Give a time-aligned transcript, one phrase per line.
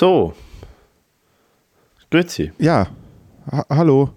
[0.00, 0.32] So.
[2.10, 2.52] Grüezi.
[2.58, 2.86] Ja,
[3.52, 4.08] ha hallo.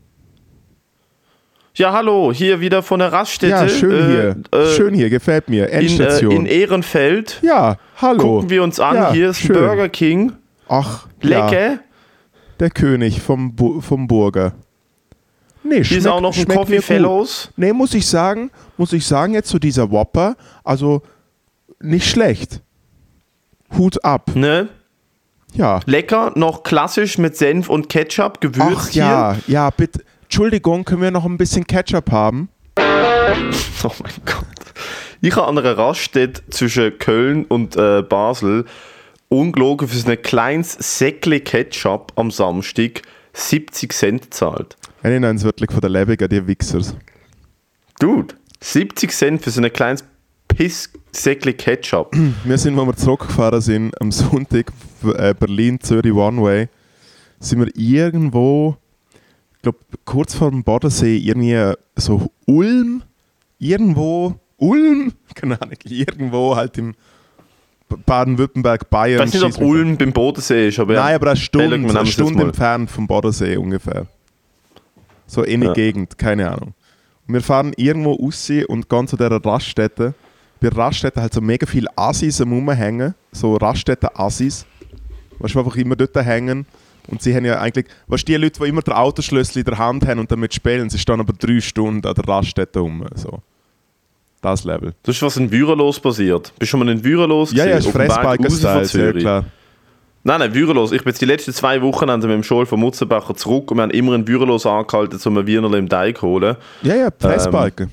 [1.75, 3.51] Ja, hallo, hier wieder von der Raststätte.
[3.51, 4.35] Ja, schön hier.
[4.57, 5.67] äh, schön hier, gefällt mir.
[5.67, 6.31] in, äh, Endstation.
[6.31, 7.41] in Ehrenfeld.
[7.41, 8.35] ja, hallo.
[8.35, 8.96] Gucken wir uns an.
[8.96, 9.57] Ja, hier ist schön.
[9.57, 10.31] Burger King.
[10.69, 11.79] Ach, Ja, Lecker.
[12.62, 14.54] der König vom, Bu vom Burger.
[15.65, 17.52] Nee, Hier ist auch noch ein Coffee Fellows.
[17.58, 21.02] Nee, muss ich sagen, muss ich sagen, jetzt so dieser Whopper, also
[21.81, 22.62] nicht schlecht.
[23.77, 24.31] Hut ab.
[24.34, 24.70] Ne?
[25.54, 25.80] Ja.
[25.85, 30.04] Lecker, noch klassisch mit Senf und Ketchup gewürzt Ach ja, ja, bitte.
[30.23, 32.50] Entschuldigung, können wir noch ein bisschen Ketchup haben?
[32.77, 32.84] hier.
[33.84, 34.46] Oh mein Gott.
[35.20, 38.66] Ich habe an einer Raststätte zwischen Köln und äh, Basel
[39.27, 43.02] ungelogen für so ein kleines Säckle Ketchup am Samstag
[43.34, 44.77] 70 Cent gezahlt.
[44.99, 46.96] Ich nenne es wirklich von der Lebiger, die Wichsers.
[47.99, 50.05] Dude, 70 Cent für so ein kleines
[50.55, 52.16] Piss-Säckle Ketchup.
[52.43, 54.71] Wir sind, wo wir zurückgefahren sind, am Sonntag,
[55.16, 56.70] äh, Berlin, Zürich, One Way,
[57.39, 58.77] sind wir irgendwo,
[59.55, 63.04] ich glaube, kurz vor dem Bodensee, irgendwie so Ulm,
[63.60, 66.95] irgendwo, Ulm, keine Ahnung, irgendwo halt im
[68.05, 69.19] Baden-Württemberg, Ich Bayern.
[69.19, 72.89] weiß nicht, ob Ulm beim Bodensee ist, aber Nein, aber eine Stunde, eine Stunde entfernt
[72.89, 74.07] vom Bodensee ungefähr.
[75.27, 75.73] So in die Ja.
[75.73, 76.73] Gegend, keine Ahnung.
[77.27, 80.13] Und wir fahren irgendwo raus und ganz zu dieser Raststätte.
[80.64, 84.66] Bei der Raststätte halt so mega viele Assis Rumhängen, so Raststätten-Assis.
[85.39, 86.66] Weißt du, einfach immer dort hängen.
[87.08, 89.78] Und sie haben ja eigentlich, weißt du, die Leute, die immer den Autoschlüssel in der
[89.78, 93.06] Hand haben und damit spielen, sie stehen aber drei Stunden an der Raststätte rum.
[93.14, 93.39] So.
[94.39, 94.94] Das Level.
[95.03, 96.53] Das ist was in Würelos passiert.
[96.58, 99.44] Bist du schon mal in Würelos Ja, ja, ist Fressbiker-Style, sehr klar.
[100.23, 100.94] Nein, nein, Würelos.
[100.94, 103.81] Ich bin jetzt die letzten zwei Wochenende mit dem Schul von Mutzenbacher zurück und wir
[103.81, 106.56] haben immer in Würelos angehalten, um ein Wienerl im Teig zu holen.
[106.84, 107.89] Ja, ja, Fressbiker.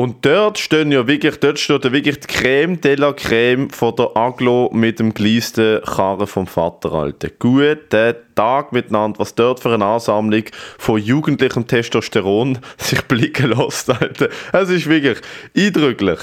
[0.00, 3.96] Und dort stehen ja wirklich, dort steht ja wirklich die Creme de la Creme von
[3.96, 7.30] der Aglo mit dem geleisten Karren vom Vater, Alter.
[7.40, 10.44] Guten Tag miteinander, was dort für eine Ansammlung
[10.78, 14.28] von jugendlichem Testosteron sich blicken lässt, Alter.
[14.52, 15.18] Es ist wirklich
[15.56, 16.20] eindrücklich.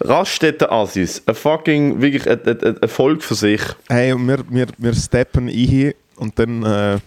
[0.00, 3.60] Raststätten Assis, ein fucking, wirklich ein- ein Volk für sich.
[3.90, 6.98] Hey, und wir, wir, wir steppen ein und dann äh,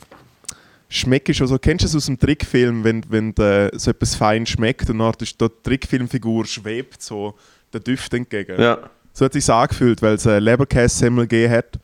[0.95, 1.57] schmeckt es schon so.
[1.57, 5.13] Kennst du es aus dem Trickfilm, wenn, wenn äh, so etwas fein schmeckt und dann
[5.19, 7.35] ist die Trickfilmfigur schwebt so
[7.73, 8.59] der Düft entgegen?
[8.59, 8.89] Ja.
[9.13, 11.79] So hat es sich angefühlt, weil es äh, Leberkäse-Semmel gegeben hat.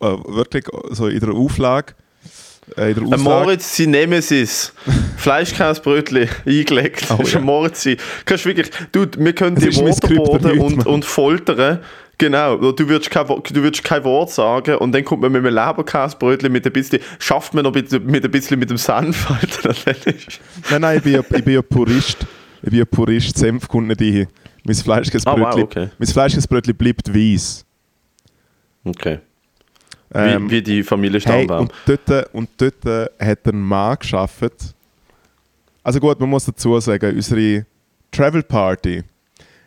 [0.00, 1.94] Äh, wirklich so in der Auflage.
[2.76, 3.22] Äh, in der Ein Auslage.
[3.22, 4.72] Moritz, sein Nemesis.
[5.16, 7.06] Fleischkäsebrötchen eingelegt.
[7.10, 7.40] Oh, das ist ja.
[7.40, 7.88] ein Moritz.
[8.24, 11.80] Kannst wirklich, du, wir können Es die waterboarden und, und foltern.
[12.20, 15.54] Genau, du würdest, kein, du würdest kein Wort sagen und dann kommt man mit einem
[15.54, 19.30] Leberkäsebrötchen mit ein bisschen, schafft man noch mit, mit ein bisschen mit dem Senf.
[19.40, 19.74] Alter.
[20.70, 22.26] Nein, nein, ich bin ja, ich bin ja Purist.
[22.62, 24.26] Ich bin ja Purist, Senf kommt nicht rein.
[24.64, 25.88] Mein Fleischkäsebrötchen, Ah, wow, okay.
[25.98, 27.64] mein Fleischkäsebrötchen bleibt weiß.
[28.84, 29.20] Okay.
[30.12, 31.60] Ähm, wie, wie die Familie Hey, Stammbaum.
[31.68, 31.72] und
[32.06, 34.74] dort, und dort äh, hat ein Mann geschafft.
[35.82, 37.64] Also gut, man muss dazu sagen, unsere
[38.12, 39.02] Travel Party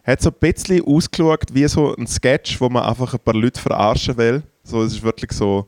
[0.03, 3.59] hat so ein bisschen ausgeschaut wie so ein Sketch, wo man einfach ein paar Leute
[3.59, 4.43] verarschen will.
[4.63, 5.67] So, es ist wirklich so,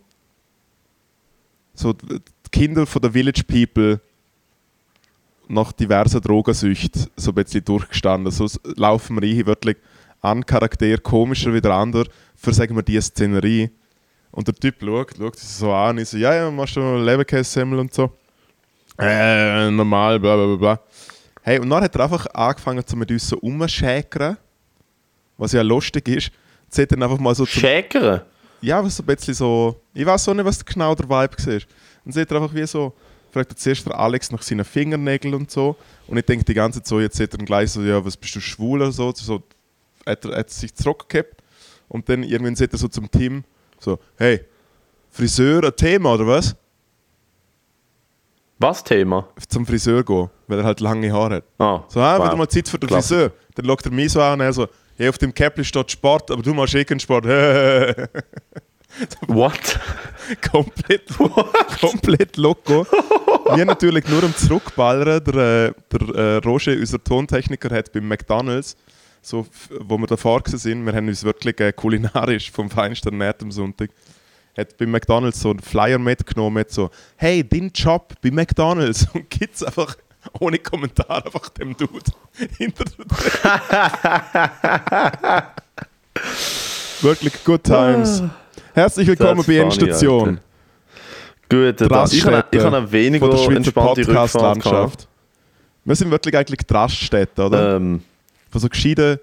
[1.74, 2.20] so die
[2.52, 4.00] Kinder von der Village People
[5.48, 8.32] nach diversen Drogensüchten so ein bisschen durchgestanden.
[8.32, 9.78] So laufen wir rein, wirklich
[10.22, 13.70] ein Charakter komischer wie der andere, für sagen wir die Szenerie.
[14.32, 17.80] Und der Typ schaut, schaut sich so an, ich so, ja, ja, machst du Leberkäse-Semmel
[17.80, 18.12] und so?
[18.98, 20.80] Äh, normal, bla bla bla bla.
[21.48, 24.36] Hey, und dann hat er einfach angefangen, zu mit uns so umzuschäkern,
[25.38, 26.32] was ja lustig ist.
[26.70, 28.22] Sie hat dann einfach mal so Schäkern?
[28.62, 31.12] ja, was so ein bisschen so, ich weiß auch nicht, was genau der Vibe
[31.46, 31.62] war.
[32.04, 32.94] Und sie hat er einfach wie so,
[33.32, 35.76] fragt er zuerst der Alex nach seinen Fingernägeln und so.
[36.08, 38.18] Und ich denke die ganze Zeit so, jetzt sagt er dann gleich so, ja, was
[38.18, 39.14] bist du schwul oder so.
[39.16, 39.44] so
[40.04, 41.44] hat er hat sich zurückgehabt.
[41.88, 43.44] Und dann irgendwann sagt er so zum Team,
[43.80, 44.42] so, hey,
[45.12, 46.56] Friseur ein Thema oder was?
[48.58, 49.28] Was Thema?
[49.50, 51.44] Zum Friseur gehen, weil er halt lange Haare hat.
[51.58, 52.28] Ah, So, ah, wow.
[52.28, 53.16] wieder mal Zeit für den Klasse.
[53.16, 53.32] Friseur.
[53.56, 54.68] Dann schaut er mich so an und er so,
[54.98, 57.26] ja, auf dem Käppli steht Sport, aber du machst eh keinen Sport.
[59.28, 59.80] What?
[60.52, 61.04] komplett,
[61.82, 62.86] komplett loco.
[63.56, 65.24] Wir natürlich nur am Zurückballern.
[65.24, 68.78] Der, äh, der äh, Roger, unser Tontechniker, hat beim McDonalds,
[69.22, 69.46] so,
[69.82, 73.90] wo wir davor sind, wir haben uns wirklich äh, kulinarisch vom Feinsten ernährt am Sonntag,
[74.58, 79.30] hat beim McDonalds so einen Flyer mitgenommen mit so, hey, dein Job bei McDonalds und
[79.30, 79.96] gibt's einfach
[80.40, 82.12] ohne Kommentar einfach dem Dude
[82.58, 82.96] hinter der
[87.02, 88.24] Wirklich good times.
[88.74, 90.40] Herzlich willkommen bei Endstation.
[91.50, 94.06] Gut, da- ich habe Raststätte ich habe eine weniger von der Schweizer entspannte.
[94.06, 95.08] Podcast-Landschaft.
[95.84, 97.76] Wir sind wirklich eigentlich die Raststätte, oder?
[97.76, 98.02] Ähm,
[98.50, 99.20] Von so gescheiten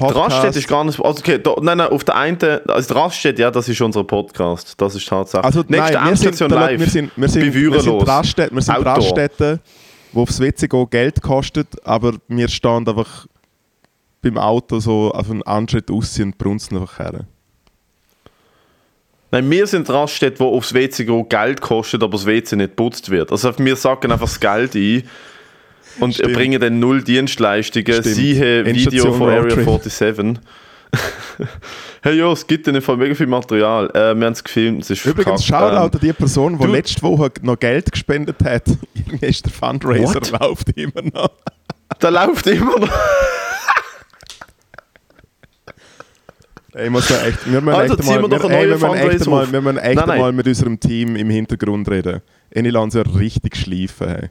[0.00, 0.32] Podcast.
[0.32, 1.00] Raststätte ist gar nicht.
[1.00, 2.38] Also okay, da, nein, nein, auf der einen.
[2.68, 4.74] Also Raststätte, ja, das ist unser Podcast.
[4.80, 5.44] Das ist Tatsache.
[5.44, 6.80] Also, Nächste nein, wir sind, live.
[6.80, 8.08] wir sind, wir sind, wir sind.
[8.08, 8.96] Raststätten, wir sind Outdoor.
[8.96, 9.60] Raststätten,
[10.12, 13.26] wo aufs WC gehen Geld kostet, aber wir stehen einfach
[14.22, 17.26] beim Auto so auf einen Anschritt aus und brunzen einfach her.
[19.32, 23.10] Nein, wir sind Raststätte, wo aufs WC gehen Geld kostet, aber das WC nicht putzt
[23.10, 23.30] wird.
[23.30, 25.04] Also wir sacken einfach das Geld ein
[25.98, 26.34] und Stimmt.
[26.34, 27.92] bringen dann null Dienstleistungen.
[27.92, 28.06] Stimmt.
[28.06, 29.90] Siehe Video von Area Roadtrip.
[29.90, 30.40] 47.
[32.02, 33.88] hey ja, es gibt in dem Fall mega viel Material.
[33.90, 35.44] Äh, wir haben es gefilmt, es ist Übrigens.
[35.44, 38.64] Shoutout an die Person, die letzte Woche noch Geld gespendet hat.
[38.94, 40.40] Irgendwie ist der Fundraiser What?
[40.40, 41.30] läuft immer noch.
[42.00, 42.88] Der läuft immer noch.
[46.72, 48.94] Ey, ich muss da echt, wir müssen Also, echt wir mal, wir, ey, wir müssen
[48.94, 50.20] echt mal, wir müssen echt Nein, nein.
[50.20, 52.22] mal mit unserem Team im Hintergrund reden.
[52.54, 54.08] Lasse ja richtig schleifen.
[54.08, 54.28] Hey.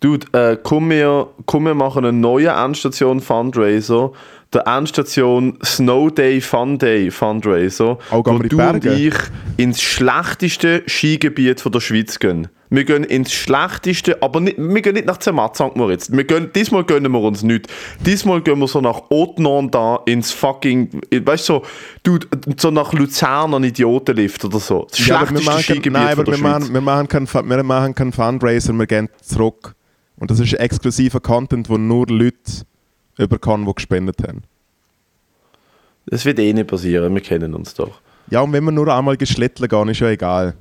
[0.00, 4.12] Dude, äh, komm, wir, komm, wir machen einen neuen Endstation Fundraiser.
[4.54, 7.98] Der Endstation Snow Day Fun Day Fundraiser.
[8.10, 9.12] Auch wo du und ich
[9.58, 12.48] ins schlechteste Skigebiet von der Schweiz gehen.
[12.70, 15.74] Wir gehen ins schlechteste, aber nicht, wir gehen nicht nach Zermatt, St.
[15.74, 16.10] Moritz.
[16.12, 17.66] Wir gehen, diesmal gönnen wir uns nicht.
[18.06, 21.62] Diesmal gehen wir so nach Haute da ins fucking, weißt du, so,
[22.02, 22.26] dude,
[22.58, 24.86] so nach Luzern an Idiotenlift oder so.
[24.90, 26.60] Das Ja, aber wir schlechteste machen, kein- Skigebiet nein, aber wir Schweiz.
[26.60, 29.74] machen, wir, machen keinen, Fu- wir machen keinen Fundraiser, wir gehen zurück.
[30.18, 32.64] Und das ist exklusiver Content, wo nur Leute
[33.16, 34.42] überkommen, die gespendet haben.
[36.06, 38.00] Das wird eh nicht passieren, wir kennen uns doch.
[38.30, 40.54] Ja, und wenn wir nur einmal geschlittelt gehen, ist ja egal.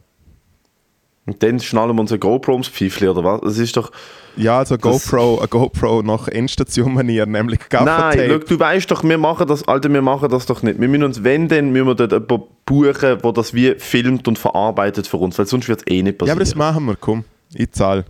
[1.25, 3.41] Und dann schnallen wir unser GoPro ums Pfeifli, oder was?
[3.41, 3.91] Das ist doch...
[4.37, 8.39] Ja, also GoPro, eine GoPro nach Endstation-Manier, nämlich Nein, Gaffertape.
[8.41, 10.79] schau, du weißt doch, wir machen das, Alter, wir machen das doch nicht.
[10.79, 14.37] Wir müssen uns, wenn, dann müssen wir dort jemanden buchen, der das wie filmt und
[14.37, 16.39] verarbeitet für uns, weil sonst wird es eh nicht ja, aber passieren.
[16.39, 17.25] das machen wir, komm.
[17.53, 18.05] Ich zahle.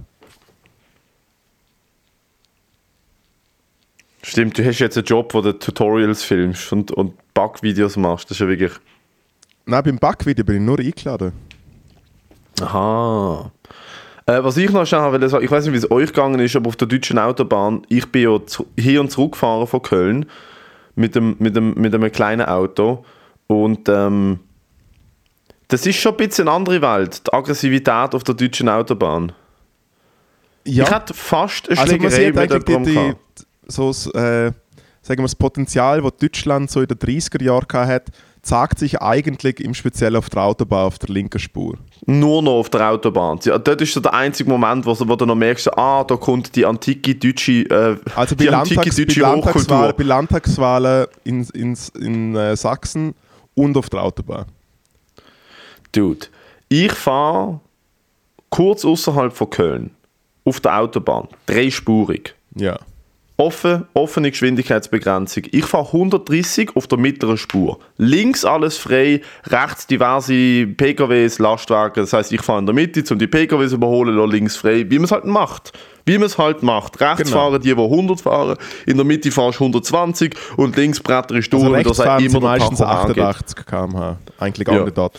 [4.28, 8.26] Stimmt, du hast jetzt einen Job, wo du Tutorials filmst und, und Backvideos machst.
[8.26, 8.74] Das ist ja wirklich...
[9.66, 11.32] Nein, beim Backvideo bin ich nur eingeladen.
[12.60, 13.50] Aha.
[14.26, 16.68] Äh, was ich noch schnell sagen, ich weiß nicht, wie es euch gegangen ist, aber
[16.68, 20.26] auf der deutschen Autobahn, ich bin ja zu, hier und zurück gefahren von Köln
[20.96, 23.06] mit dem, mit dem, mit einem kleinen Auto
[23.48, 24.42] und ähm,
[25.70, 29.32] das ist schon ein bisschen eine andere Welt, die Aggressivität auf der deutschen Autobahn.
[30.66, 33.47] Ja, Ich hatte fast eine also man Schlägerei sieht mit die, jemandem die, gehabt.
[33.68, 34.52] So das, äh,
[35.02, 38.12] sagen wir, das Potenzial, das Deutschland so in den 30er Jahren hat,
[38.42, 41.78] zeigt sich eigentlich im Speziell auf der Autobahn auf der linken Spur.
[42.06, 43.40] Nur noch auf der Autobahn.
[43.44, 46.56] Ja, dort ist so der einzige Moment, wo, wo du noch merkst, ah, da kommt
[46.56, 49.94] die antike deutsche, äh, Also bei, die antike Landtags, bei, deutsche Landtagswahlen, Hochkultur.
[49.98, 53.14] bei Landtagswahlen in, in, in äh, Sachsen
[53.54, 54.46] und auf der Autobahn.
[55.92, 56.28] Dude,
[56.70, 57.60] ich fahre
[58.50, 59.92] kurz außerhalb von Köln
[60.46, 62.34] auf der Autobahn, dreispurig.
[62.56, 62.80] Ja.
[63.40, 65.44] Offen, offene Geschwindigkeitsbegrenzung.
[65.52, 67.78] Ich fahre 130 auf der mittleren Spur.
[67.98, 72.02] Links alles frei, rechts diverse PKWs, Lastwagen.
[72.02, 74.96] Das heißt, ich fahre in der Mitte, um die PKWs zu überholen, links frei, wie
[74.98, 75.72] man es halt macht.
[76.06, 77.00] Wie man es halt macht.
[77.00, 77.52] Rechts Genau.
[77.52, 78.58] fahren die, die 100 fahren,
[78.88, 82.08] in der Mitte fahrst du 120 und links bretterst du Also und da rechts sagt
[82.10, 83.24] fahren sie immer der meistens Tacho angeht.
[83.24, 84.18] 88 km/h.
[84.40, 84.84] Eigentlich Ja.
[84.90, 85.18] dort.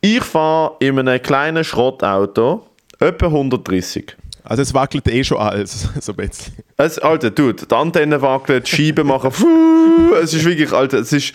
[0.00, 2.66] Ich fahre in einem kleinen Schrottauto
[2.98, 4.16] etwa 130.
[4.44, 6.54] Also es wackelt eh schon alles, so ein bisschen.
[6.76, 11.12] Es, Alter, dude, die Antenne wackelt, die Scheiben machen, fuh, es ist wirklich, Alter, es
[11.12, 11.34] ist,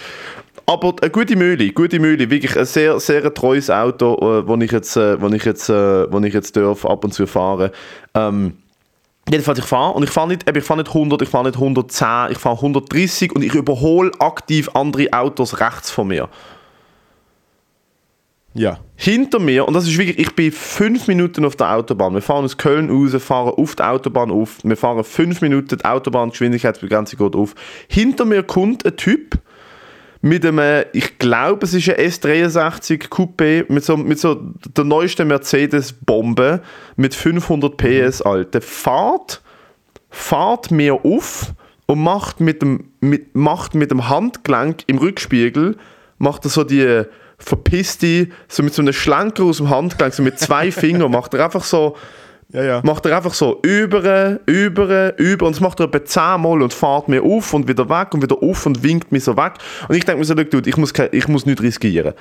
[0.66, 4.72] aber eine gute Mühle, gute Mühle, wirklich ein sehr, sehr treues Auto, äh, wo ich
[4.72, 7.72] jetzt, äh, wo ich jetzt, äh, wo ich jetzt darf, ab und zu fahren.
[8.14, 8.54] Ähm,
[9.28, 12.08] Jedenfalls, ich fahre und ich fahre nicht, ich fahre nicht 100, ich fahre nicht 110,
[12.30, 16.30] ich fahre 130 und ich überhole aktiv andere Autos rechts von mir.
[18.56, 18.80] Ja.
[18.96, 22.14] Hinter mir, und das ist wirklich, ich bin fünf Minuten auf der Autobahn.
[22.14, 24.60] Wir fahren aus Köln raus, fahren auf die Autobahn auf.
[24.64, 27.54] Wir fahren fünf Minuten, die Autobahngeschwindigkeitsbegrenzung geht auf.
[27.90, 29.38] Hinter mir kommt ein Typ
[30.22, 34.36] mit einem, ich glaube, es ist ein S63 Coupé, mit so, mit so
[34.76, 36.62] der neuesten Mercedes-Bombe
[36.96, 38.62] mit 500 PS, Alter.
[38.62, 39.42] Fahrt,
[40.10, 41.54] fahrt mir auf
[41.88, 45.76] und macht mit dem, mit, macht mit dem Handgelenk im Rückspiegel,
[46.20, 47.04] macht er so die
[47.38, 51.46] verpisste, so mit so einem Schlenker aus dem Handgelenk, so mit zwei Fingern, macht er
[51.46, 51.96] einfach so,
[52.50, 52.82] Ja, ja.
[52.84, 57.08] macht er einfach so über, über, über und das macht er etwa zehnmal und fährt
[57.08, 59.54] mir auf und wieder weg und wieder auf und winkt mich so weg.
[59.88, 62.14] Und ich denke mir so, «Schau, Dude, ich muss, ich muss nicht riskieren.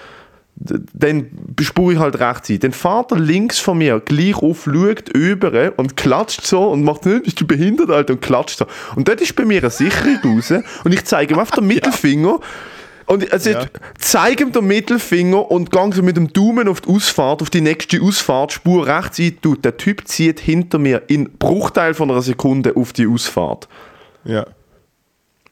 [0.57, 1.31] Dann
[1.61, 2.61] spure ich halt rechts ein.
[2.61, 7.07] Dann fährt er links von mir gleich auf, schaut über und klatscht so und macht
[7.07, 8.67] nicht, bist du behindert, Alter, und klatscht so.
[8.95, 10.53] Und dort ist bei mir eine Sicherung raus
[10.85, 12.39] und ich zeige ihm auf den Mittelfinger
[13.07, 13.67] und also Ja.
[13.99, 17.61] zeige ihm den Mittelfinger und gehe so mit dem Daumen auf die Ausfahrt, auf die
[17.61, 19.65] nächste Ausfahrt, Spur rechts ein, tut.
[19.65, 23.69] Der Typ zieht hinter mir in Bruchteil von einer Sekunde auf die Ausfahrt.
[24.25, 24.47] ja.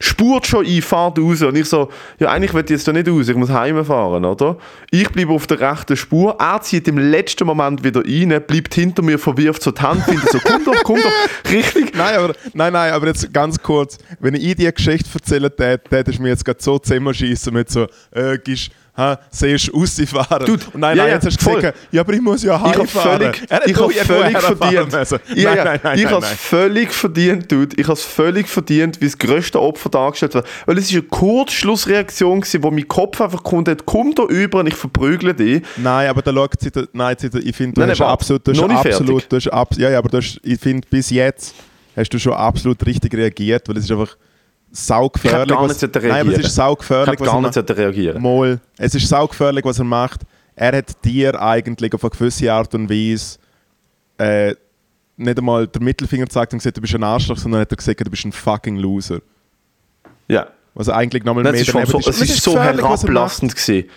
[0.03, 1.43] Spurt schon ein, fahrt raus.
[1.43, 4.59] Und ich so, ja, eigentlich will ich jetzt da nicht raus, ich muss heimfahren, oder?
[4.91, 9.03] Ich bleibe auf der rechten Spur, er zieht im letzten Moment wieder rein, bleibt hinter
[9.03, 11.95] mir, verwirft so die Hand, findet so, komm doch, komm doch, richtig.
[11.97, 16.19] Nein, aber, nein, nein, aber jetzt ganz kurz, wenn ich die Geschichte erzählen tät, tätest
[16.19, 20.47] du mir jetzt gerade so zusammenschießen mit so, äh, gehst ha, siehst rausfahren.
[20.47, 22.63] Dude, und nein, ja, nein, jetzt hast du gesagt, ja, aber ich muss ja Ich
[22.63, 23.35] habe heimfahren.
[23.35, 24.93] völlig, ich völlig verdient.
[25.35, 27.77] Ja, ja, nein, nein, ich habe es völlig verdient, Dude.
[27.77, 30.47] Ich habe es völlig verdient, wie das grösste Opfer dargestellt wird.
[30.67, 34.61] Weil es ist eine Kurzschlussreaktion gewesen, wo mein Kopf einfach kommt, hat, komm da über
[34.61, 35.63] und ich verprügle dich.
[35.77, 38.87] Nein, aber da schaut sie, nein, ich finde, du Nein, hast nein, absolut, du hast
[38.87, 41.55] absolut, du hast abs ja, ja, aber du hast, ich finde, bis jetzt
[41.97, 44.17] hast du schon absolut richtig reagiert, weil es ist einfach
[44.73, 45.43] saugefährlich.
[45.43, 46.41] Ich gar was- nicht Nein, aber es reagieren.
[46.41, 47.57] ist Ich saugefährlich, was er gar macht.
[47.57, 50.21] nicht reagieren Mal, es ist saugefährlich, was er macht.
[50.57, 53.39] Er hat dir eigentlich auf eine gewisse Art und Weise
[54.19, 54.55] äh,
[55.17, 58.01] nicht einmal den Mittelfinger gezeigt und gesagt, du bist ein Arschloch, sondern hat er gesagt,
[58.01, 59.21] du bist ein fucking Loser.
[60.29, 60.49] Ja.
[60.75, 63.89] Was eigentlich nochmal mehr es ist, daneben so, es Und ist so er herablassend gewesen.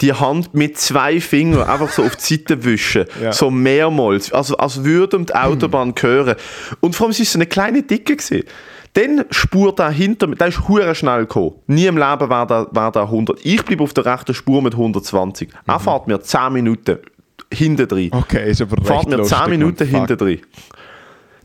[0.00, 3.04] Die Hand mit zwei Fingern einfach so auf die Seite wischen.
[3.22, 3.32] Ja.
[3.32, 4.32] So mehrmals.
[4.32, 6.36] Also als würde ihm die Autobahn gehören.
[6.80, 8.44] Und vor allem, es ist so eine kleine Dicke gewesen.
[8.94, 11.54] Dann spurt er hinter mir, der ist hure schnell gekommen.
[11.66, 13.40] Nie im Leben wäre der, wär der 100.
[13.44, 15.48] Ich bleibe auf der rechten Spur mit 120.
[15.66, 16.98] Er fährt mir 10 Minuten
[17.52, 18.10] hinten drin.
[18.12, 20.40] Okay, ist aber recht fährt mir lustig, 10 Minuten hinten drin.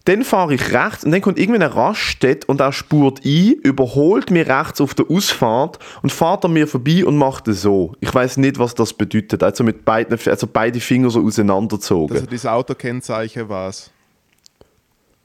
[0.06, 4.32] Dann fahre ich rechts und dann kommt irgendwie eine Raststätte und er spurt ein, überholt
[4.32, 7.94] mich rechts auf der Ausfahrt und fährt an mir vorbei und macht es so.
[8.00, 9.44] Ich weiß nicht, was das bedeutet.
[9.44, 12.14] Also mit beiden, also beide Finger so auseinandergezogen.
[12.16, 13.92] Dass er dieses Autokennzeichen was.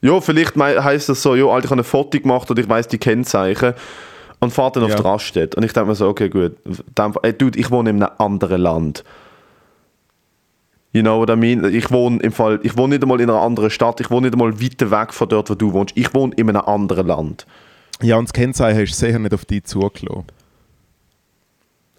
[0.03, 2.89] Ja, vielleicht heisst das so, ja, Alter, ich habe ein Foto gemacht und ich weiß
[2.89, 3.73] die Kennzeichen
[4.41, 4.97] und fahrt dann auf Ja.
[4.97, 5.55] die Raststätte.
[5.55, 6.57] Und ich denke mir so, okay, gut.
[6.93, 9.03] Dann, ey, Dude, ich wohne in einem anderen Land.
[10.91, 11.63] You know what I mean?
[11.73, 14.33] Ich wohne im Fall, ich wohne nicht einmal in einer anderen Stadt, ich wohne nicht
[14.33, 15.95] einmal weiter weg von dort, wo du wohnst.
[15.97, 17.47] Ich wohne in einem anderen Land.
[18.01, 20.25] Ja, und das Kennzeichen ist sicher nicht auf dich zugelassen.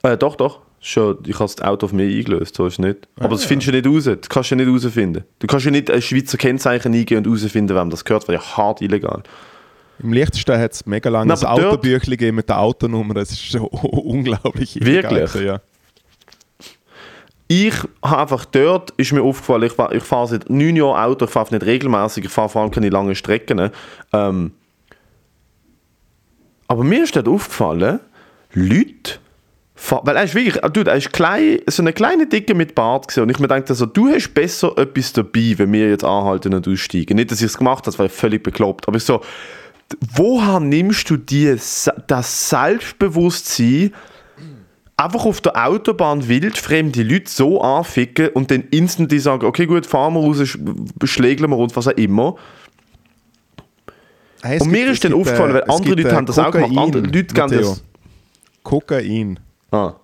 [0.03, 0.61] Äh, doch, doch.
[0.87, 3.09] Schon, ich habe das Auto auf mich eingelöst, so ist es nicht.
[3.17, 4.05] Aber das findest du nicht raus.
[4.05, 5.25] Das kannst du nicht herausfinden.
[5.39, 8.43] Du kannst ja nicht ein Schweizer Kennzeichen eingehen und herausfinden, wem das gehört, weil ja
[8.59, 9.23] hart illegal.
[10.03, 13.17] Im Liechtenstein hat es mega lange Na, ein Autobüchlein gegeben mit der Autonummer.
[13.17, 14.79] Es ist schon unglaublich.
[14.79, 15.35] Wirklich?
[15.37, 15.63] Ja.
[17.49, 17.75] Ich
[18.05, 21.55] habe einfach dort, ist mir aufgefallen, ich, ich fahre seit neun Jahren Auto, ich fahre
[21.55, 23.71] nicht regelmäßig, ich fahre vor allem keine langen Strecken.
[24.13, 24.53] Ähm,
[26.69, 28.01] aber mir ist dort aufgefallen,
[28.53, 29.19] Leute,
[30.05, 33.09] weil er ist wirklich, ah, dude, er ist klein, so eine kleine Dicke mit Bart
[33.09, 33.23] gewesen.
[33.25, 36.69] und ich mir dachte so, du hast besser etwas dabei, wenn wir jetzt anhalten und
[36.69, 37.17] aussteigen.
[37.17, 39.21] Nicht, dass ich es gemacht habe, das war völlig bekloppt, aber ich so,
[40.15, 41.57] woher nimmst du die,
[42.07, 43.93] das Selbstbewusstsein,
[44.97, 50.15] einfach auf der Autobahn wildfremde Leute so anficken und dann instantly sagen, okay gut, fahren
[50.15, 50.57] wir raus, sch-
[51.07, 52.37] schlägeln wir uns, was auch immer.
[54.43, 56.09] Hey, Und gibt- mir es ist dann gibt, aufgefallen, äh, weil es andere gibt, Leute
[56.15, 57.59] äh, haben das auch gemacht, Kokain, andere Leute Matteo.
[57.61, 57.85] das...
[58.63, 59.41] Kokain.
[59.75, 59.97] Ah.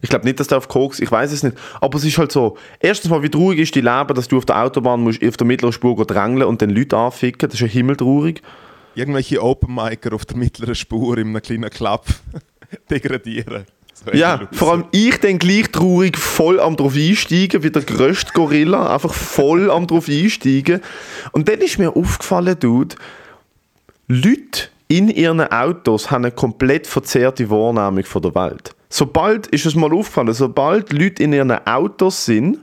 [0.00, 1.56] Ich glaube nicht, dass der auf Koks, ich weiß es nicht.
[1.80, 4.44] Aber es ist halt so, erstens mal, wie traurig ist die Leben, dass du auf
[4.44, 7.66] der Autobahn musst, auf der mittleren Spur drängeln und dann Leute anficken, das ist ja
[7.68, 8.42] himmeltraurig.
[8.96, 12.04] Irgendwelche Open-Micer auf der mittleren Spur in einem kleinen Club
[12.90, 13.64] degradieren.
[13.94, 18.32] So Ja, vor allem ich dann gleich traurig voll am drauf einsteigen, wie der grösste
[18.32, 20.80] Gorilla, einfach voll am drauf einsteigen.
[21.30, 22.96] Und dann ist mir aufgefallen, Dude,
[24.08, 28.74] Leute in ihren Autos haben eine komplett verzerrte Wahrnehmung von der Welt.
[28.94, 32.58] Sobald, ist es mal aufgefallen, sobald Leute in ihren Autos sind,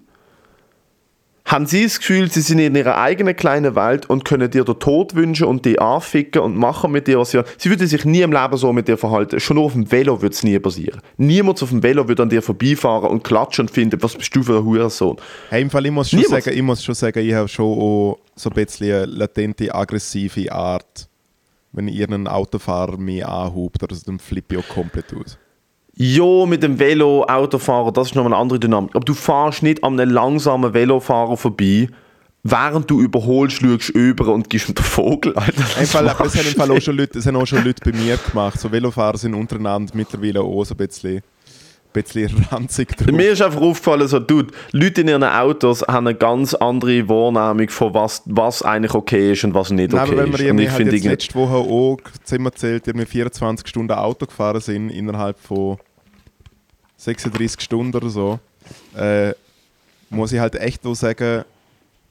[1.43, 4.77] haben sie das Gefühl, sie sind in ihrer eigenen kleinen Welt und können dir den
[4.77, 7.47] Tod wünschen und die anficken und machen mit dir, was sie wollen.
[7.57, 9.39] Sie würden sich nie im Leben so mit dir verhalten.
[9.39, 11.01] Schon nur auf dem Velo würde es nie passieren.
[11.17, 14.43] Niemand auf dem Velo würde an dir vorbeifahren und klatschen und finden, was bist du
[14.43, 15.17] für ein Hurensohn.
[15.49, 18.19] Hey, im Fall, ich muss schon sagen, ich muss schon sagen, ich habe schon auch
[18.35, 21.09] so ein bisschen eine latente, aggressive Art,
[21.71, 25.39] wenn irgendein Autofahrer mich anhubt, oder so, dann flippe ich auch komplett aus.
[26.01, 28.95] Ja, mit dem Velo, Autofahrer, das ist noch eine andere Dynamik.
[28.95, 31.89] Aber du fahrst nicht an einem langsamen Velofahrer vorbei,
[32.41, 35.35] während du überholst, schaust über und gibst ihm den Vogel.
[35.35, 37.81] Alter, Im das Fall, haben, im du Fall auch schon Leute, haben auch schon Leute
[37.83, 38.61] bei mir gemacht.
[38.61, 41.19] So Velofahrer sind untereinander mittlerweile auch so ein bisschen,
[41.91, 43.11] bisschen ranzig drauf.
[43.11, 47.67] Mir ist einfach aufgefallen, so, dude, Leute in ihren Autos haben eine ganz andere Wahrnehmung
[47.67, 50.51] von was, was eigentlich okay ist und was nicht Nein, okay aber wenn wir ist.
[50.51, 54.91] Und irgendwie ich halt jetzt letzte Woche auch zusammenzählt, wir 24 Stunden Auto gefahren sind,
[54.91, 55.77] innerhalb von
[56.99, 58.39] 36 Stunden oder so,
[58.95, 59.33] äh,
[60.09, 61.45] muss ich halt echt auch sagen,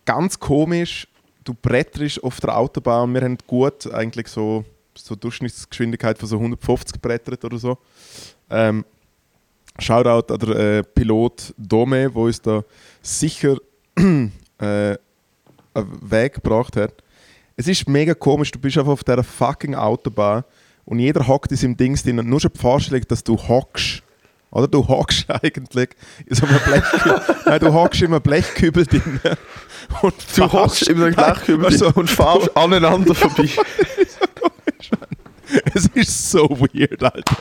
[0.04, 1.06] ganz komisch,
[1.44, 4.64] du bretterst auf der Autobahn, wir haben gut eigentlich so,
[4.94, 7.78] so Durchschnittsgeschwindigkeit von so 150 gebrettert oder so.
[8.50, 8.84] Ähm,
[9.78, 12.64] Shoutout an der äh, Pilot Dome, wo uns da
[13.02, 13.58] sicher
[13.96, 14.98] äh, einen
[15.74, 16.94] Weg gebracht hat.
[17.56, 20.44] Es ist mega komisch, du bist einfach auf dieser fucking Autobahn
[20.84, 22.16] und jeder hockt in seinem Dings drin.
[22.16, 24.02] Nur schon die Vorstellung, dass du hockst,
[24.50, 25.90] oder du hockst eigentlich
[26.26, 29.20] in so einem Blechkübel, nein, du hockst in einem Blechkübel drin
[30.02, 33.48] und du hockst in einem Blechkübel also, und fahrst aneinander vorbei.
[35.74, 37.36] es ist so weird, Alter.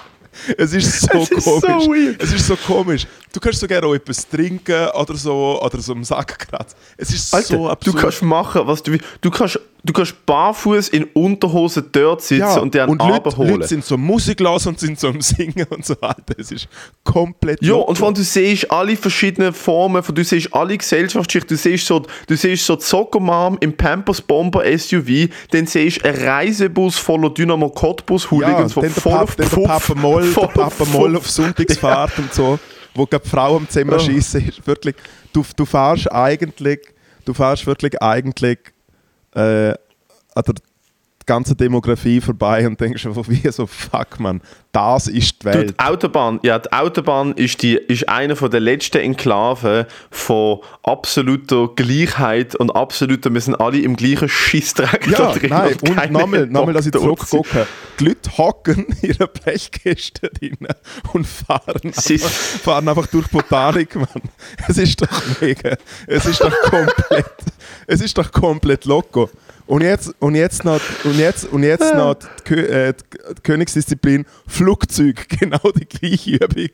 [0.58, 1.62] Es ist so Es ist komisch.
[1.62, 2.22] so weird.
[2.22, 3.08] Es ist so komisch.
[3.34, 6.78] Du kannst so gerne auch etwas trinken oder so oder so im Sack kratzen.
[6.98, 7.96] Es ist Alter, so absurd.
[7.96, 9.06] du kannst machen, was du willst.
[9.22, 13.50] Du kannst, du kannst barfuß in Unterhosen dort sitzen und dir einen und Leute, abholen.
[13.56, 15.96] Leute sind so Musikglas und sind so am Singen und so.
[16.02, 16.68] Alter, es ist
[17.04, 17.90] komplett Ja, locker.
[17.90, 21.86] und vor allem, du siehst alle verschiedenen Formen, von, du siehst alle Gesellschaftsschichten, du siehst
[21.86, 26.98] so, du siehst so die Soccer-Mom im Pampers Bomber SUV, dann siehst du einen Reisebus
[26.98, 30.86] voller Dynamo Cottbus Hooligans, ja, die dann der, voll Pap, auf Papa Moll, voll Papa
[30.86, 32.58] Moll auf Sonntagsfahrt und so,
[32.94, 34.00] wo gerade Frau am Zimmer Oh.
[34.00, 34.66] schießen ist.
[34.68, 34.96] Wirklich,
[35.34, 36.80] du, du fährst eigentlich,
[37.26, 38.60] du fährst wirklich eigentlich
[39.36, 39.74] äh,
[40.34, 40.44] an
[41.28, 44.42] der ganzen Demografie vorbei und denkst einfach wie so, fuck man,
[44.72, 45.70] das ist die Welt.
[45.72, 51.70] die Autobahn, ja, die Autobahn ist, die, ist eine von der letzten Enklaven von absoluter
[51.76, 55.50] Gleichheit und absoluter, wir sind alle im gleichen Schissdreck Ja, da drin.
[55.50, 57.68] nein, und keiner nochmal, nochmal, dass ich zurückgucke.
[58.00, 60.58] Die Leute hocken in ihrer Blechkiste drin
[61.14, 64.08] und fahren einfach, fahren einfach durch Botanik, Mann.
[64.68, 65.76] Es ist doch mega.
[66.06, 67.26] Es ist doch komplett,
[67.88, 69.30] es ist doch komplett loco.
[69.68, 74.26] Und jetzt, und jetzt noch, und jetzt, und jetzt noch die, Kö äh, die Königsdisziplin
[74.48, 76.70] Flugzeug, genau die gleiche Übung.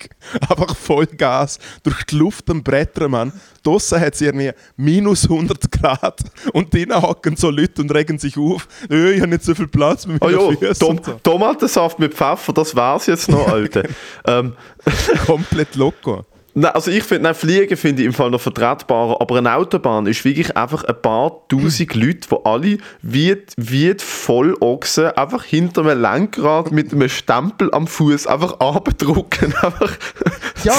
[0.47, 3.33] Einfach Vollgas durch die Luft am Brettern, Mann.
[3.63, 6.19] Draussen hat es irgendwie minus 100 Grad
[6.53, 8.67] und drinnen hocken so Leute und regen sich auf.
[8.89, 10.87] «Äh, Ich habe nicht so viel Platz mit Oh meinen ja, Füßen.
[10.87, 11.13] Tom, so.
[11.23, 13.83] Tomatensaft mit Pfeffer, das war's jetzt noch, Alter.
[14.27, 14.53] ähm,
[15.25, 16.25] Komplett loco.
[16.53, 20.23] Nein, also ich finde, Fliegen finde ich im Fall noch vertretbarer, aber eine Autobahn ist
[20.25, 26.71] wirklich einfach ein paar tausend Leute, die alle wie, wie Vollochsen einfach hinter einem Lenkrad
[26.71, 29.53] mit einem Stempel am Fuß einfach abdrucken.
[29.61, 29.97] Einfach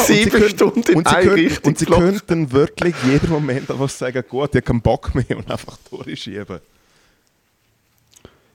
[0.06, 1.68] sieben können- Stunden in und sie eine können, Richtung.
[1.70, 5.50] Und sie könnten wirklich jeden Moment einfach sagen, gut, ich habe keinen Bock mehr und
[5.50, 6.60] einfach durchschieben.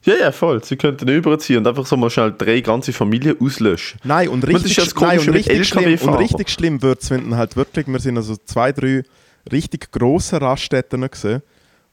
[0.03, 0.63] Ja, ja, voll.
[0.63, 3.99] Sie könnten überziehen und einfach so mal schnell drei ganze Familien auslöschen.
[4.03, 6.19] Nein, und das richtig, ist das sch- nein, und richtig schlimm, und LKW-Fahrern.
[6.21, 9.03] richtig schlimm wird es, wenn dann halt wirklich, wir sind also zwei, drei
[9.51, 11.41] richtig grosse Raststätten gesehen,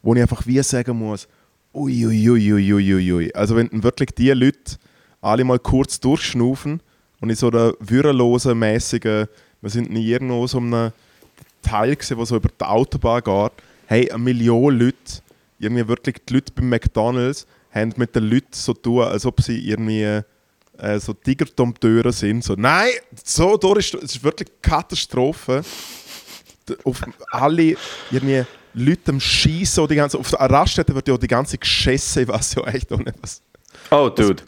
[0.03, 1.27] wo ich einfach wie sagen muss,
[1.75, 3.33] uiuiuiuiuiui.
[3.35, 4.77] Also wenn dann wirklich die Leute
[5.21, 6.81] alle mal kurz durchschnaufen
[7.21, 9.27] und in so einer würrelosen, mäßigen,
[9.61, 10.93] wir sind nie irgendwo so einem
[11.63, 13.53] Teil gesehen, wo so über die Autobahn geht,
[13.87, 14.95] hey, eine Million Leute,
[15.59, 19.59] irgendwie wirklich die Leute beim McDonalds, haben mit den Leuten so tun, als ob sie
[19.69, 20.23] irgendwie
[20.79, 22.45] äh, so Tigerdompteure sind.
[22.45, 22.91] So, nein,
[23.25, 25.63] so durch ist es ist wirklich Katastrophe.
[26.85, 27.77] Auf alle
[28.11, 32.23] irgendwie Leute am Schießen, die ganze, auf der Raststätte wird ja auch die ganze Geschisse,
[32.23, 33.41] ich weiß ja echt auch nicht was.
[33.91, 34.43] Oh, Dude.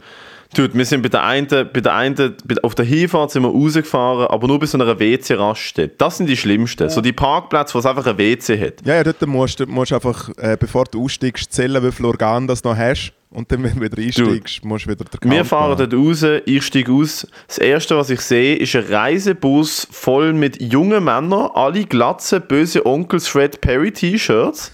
[0.55, 4.27] Dude, wir sind bei der einen, bei der einen auf der Hinfahrt sind wir rausgefahren,
[4.27, 5.93] aber nur bei so einer WC-Raststätte.
[5.97, 6.89] Das sind die schlimmsten.
[6.89, 8.83] So die Parkplätze, wo es einfach ein WC hat.
[8.83, 12.47] Ja, ja, dort musst du musst einfach, äh, bevor du aussteigst, zählen, wie viele Organe
[12.47, 13.13] das noch hast.
[13.31, 15.89] Und dann, wenn du wieder einsteigst, musst du wieder den Wir Count fahren machen.
[15.89, 17.27] dort raus, ich steige aus.
[17.47, 22.85] Das erste, was ich sehe, ist ein Reisebus voll mit jungen Männern, alle glatze, böse
[22.85, 24.71] Onkels Fred Perry T-Shirts.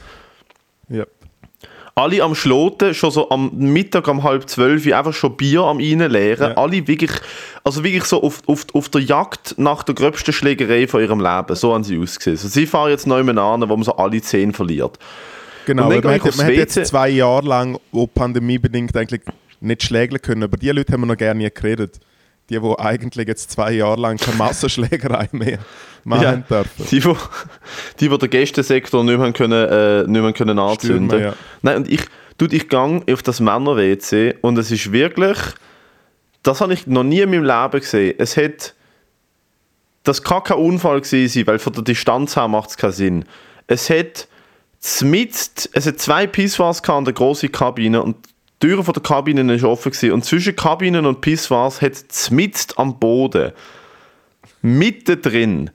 [0.87, 1.03] Ja.
[1.95, 5.77] Alle am Schloten, schon so am Mittag um halb zwölf, wie einfach schon Bier am
[5.77, 6.51] reinleeren.
[6.51, 6.57] Ja.
[6.57, 7.11] Alle wirklich,
[7.63, 11.55] also wirklich so auf, auf, auf der Jagd nach der gröbsten Schlägerei von ihrem Leben.
[11.55, 12.35] So haben sie ausgesehen.
[12.37, 14.99] Also sie fahren jetzt neu an, wo man so alle zehn verliert.
[15.65, 19.21] Genau, man, aufs man hat jetzt zwei Jahre lang, wo pandemiebedingt eigentlich
[19.61, 20.43] nicht schlägeln können.
[20.43, 21.99] Aber die Leute haben wir noch gerne geredet.
[22.49, 25.57] Die, die eigentlich jetzt zwei Jahre lang keine Massenschlägerei mehr
[26.03, 26.35] machen Ja.
[26.35, 26.85] dürfen.
[26.91, 27.17] Die, wo,
[27.99, 31.33] die, wo der Gästesektor nicht mehr können, äh, nicht mehr können anzünden Stürmen, ja.
[31.63, 32.01] Nein, und ich,
[32.37, 35.37] dude, ich gehe auf das Männer-WC und es ist wirklich,
[36.43, 38.13] das habe ich noch nie in meinem Leben gesehen.
[38.19, 38.75] Es hat,
[40.03, 43.25] das kann kein Unfall gewesen sein, weil von der Distanz her macht es keinen Sinn.
[43.65, 44.27] Es hat
[44.85, 48.17] zmitzt, es hat zwei Pisswas gehabt in der grossen Kabine und
[48.61, 50.11] die Türe von der Kabine ist offen gewesen.
[50.13, 53.51] und zwischen Kabinen und Pisswas hat zmitzt am Boden,
[54.61, 55.71] mittendrin,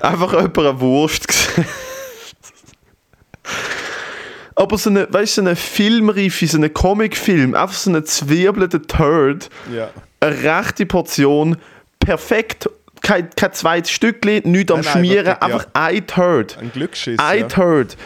[0.00, 1.66] einfach jemand eine Wurst gesehen.
[4.58, 8.80] Aber so eine, weißt du, so eine Filmreife, so eine Comicfilm, einfach so eine zwirbelnde
[8.82, 9.90] Turd, Ja.
[10.20, 11.58] eine rechte Portion,
[12.00, 12.70] perfekt,
[13.02, 16.56] kein, kein zweites Stückchen, nichts am Nein, nein, Schmieren, wirklich, einfach ein Turd.
[16.58, 17.18] Ein Glücksschiss.
[17.18, 17.48] Ein Ja.
[17.48, 17.96] Turd.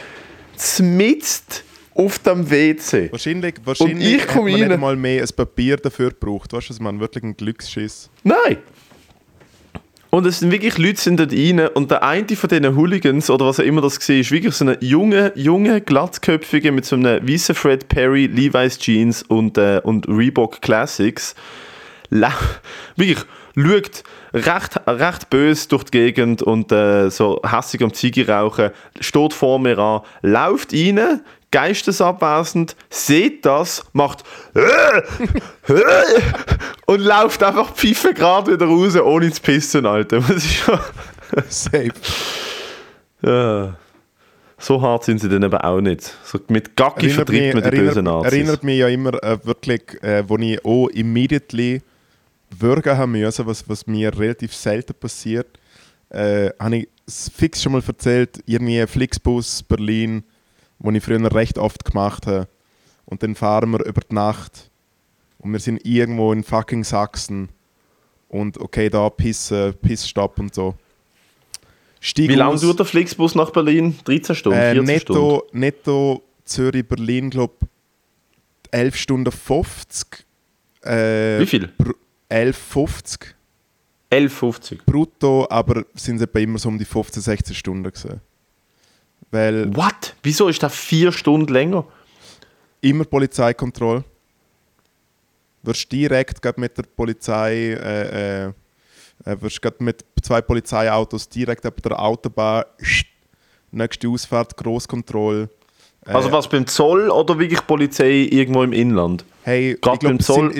[0.60, 3.10] Zmitzt auf dem WC.
[3.10, 4.80] Wahrscheinlich, wahrscheinlich ich hat man nicht rein.
[4.80, 6.52] mal mehr ein Papier dafür gebraucht.
[6.52, 8.10] Weißt du, man wirklich ein Glücksschiss.
[8.22, 8.58] Nein.
[10.10, 13.46] Und es sind wirklich Leute sind dort rein und der eine von diesen Hooligans oder
[13.46, 17.26] was auch immer das war, ist wirklich so eine junge, junge, glattköpfige mit so einem
[17.28, 21.36] weißen Fred Perry, Levi's Jeans und, äh, und Reebok Classics.
[22.08, 22.28] lau-
[22.96, 23.24] wirklich,
[23.56, 29.32] schaut recht, recht böse durch die Gegend und äh, so hässig am Ziege rauchen, steht
[29.32, 34.22] vor mir an, läuft rein, geistesabwesend, sieht das, macht
[36.86, 40.20] und läuft einfach pfeife gerade wieder raus, ohne zu pissen, Alter.
[40.20, 40.78] Das ist schon,
[41.48, 41.92] Safe.
[43.22, 43.74] ja.
[44.62, 46.14] So hart sind sie dann eben auch nicht.
[46.22, 48.32] So mit Gacki Erinnert vertreibt man die erinnert, bösen Nazis.
[48.32, 51.80] erinnert mich ja immer äh, wirklich, äh, wo ich auch immediately
[52.58, 55.58] würgen haben müssen, was, was mir relativ selten passiert,
[56.10, 60.24] äh, habe ich es fix schon mal erzählt, irgendwie Flixbus Berlin,
[60.78, 62.48] wo ich früher recht oft gemacht habe.
[63.04, 64.70] Und dann fahren wir über die Nacht
[65.38, 67.48] und wir sind irgendwo in fucking Sachsen
[68.28, 70.74] und okay, da pissen, Pissstopp und so.
[71.98, 72.62] Stieg Wie lange aus.
[72.62, 73.98] dauert der Flixbus nach Berlin?
[74.04, 74.58] 13 Stunden?
[74.58, 75.22] Äh, 14 Stunden?
[75.22, 77.54] netto, netto Zürich-Berlin, glaube
[78.70, 80.24] 11 Stunden 50.
[80.82, 81.72] Äh, Wie viel?
[82.30, 83.34] 11,50
[84.10, 84.80] 11,50.
[84.84, 88.20] brutto, aber sind es etwa immer so um die 15, 16 Stunden gewesen.
[89.30, 90.14] Weil What?
[90.22, 91.84] Wieso ist das vier Stunden länger?
[92.80, 94.04] immer Polizeikontrolle.
[95.62, 98.52] Wirst direkt grad mit der Polizei, äh, äh,
[99.24, 102.64] äh, wirst grad mit zwei Polizeiautos direkt ab der Autobahn,
[103.70, 105.50] nächste Ausfahrt, Großkontrolle.
[106.06, 109.24] Äh, Also was beim Zoll oder wirklich Polizei irgendwo im Inland?
[109.42, 110.18] Hey, Grad ich glaube,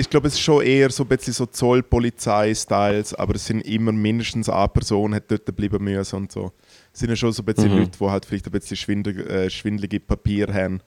[0.09, 4.49] glaub, es ist schon eher so ein bisschen so Zollpolizei-Styles, aber es sind immer mindestens
[4.49, 6.51] eine Person hat dort bleiben müssen und so.
[6.93, 7.79] Es sind ja schon so ein bisschen Mhm.
[7.79, 10.81] Leute, die halt vielleicht ein bisschen schwindel, äh, schwindelige Papiere haben,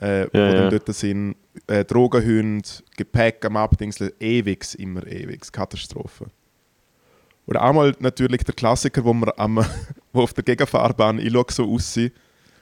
[0.00, 0.70] äh, die Ja, dann ja.
[0.70, 1.36] dort sind.
[1.66, 6.26] Äh, Drogenhunde, Gepäck am Abdingseln, ewig, immer ewig, Katastrophe.
[7.46, 9.64] Oder einmal natürlich der Klassiker, wo wir am,
[10.12, 12.12] wo auf der Gegenfahrbahn, ich schaue so aussehen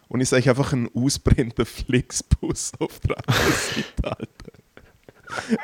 [0.09, 4.59] und ich sehe einfach einen ausbrennenden Flixbus auf der anderen Seite, Alter.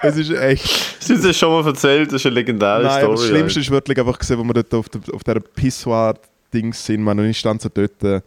[0.03, 0.97] Es ist echt.
[1.01, 2.09] Hast du das schon mal erzählt?
[2.09, 3.17] Das ist eine legendäre Nein, Story.
[3.17, 7.03] das Schlimmste ist wirklich einfach gesehen, wo wir dort auf, der, auf dieser Pissoir-Dings sind,
[7.03, 8.23] man, und ich stand so dort.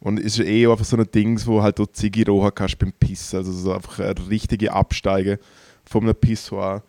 [0.00, 2.92] Und es ist eh einfach so ein Ding, wo halt du Ziggy rochen kannst beim
[2.92, 3.38] Pissen.
[3.38, 5.38] Also so einfach eine richtige Absteige
[5.84, 6.82] von einem Pissoir.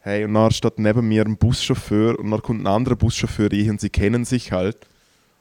[0.00, 3.70] Hey, und dann steht neben mir ein Buschauffeur und dann kommt ein anderer Buschauffeur rein
[3.70, 4.78] und sie kennen sich halt.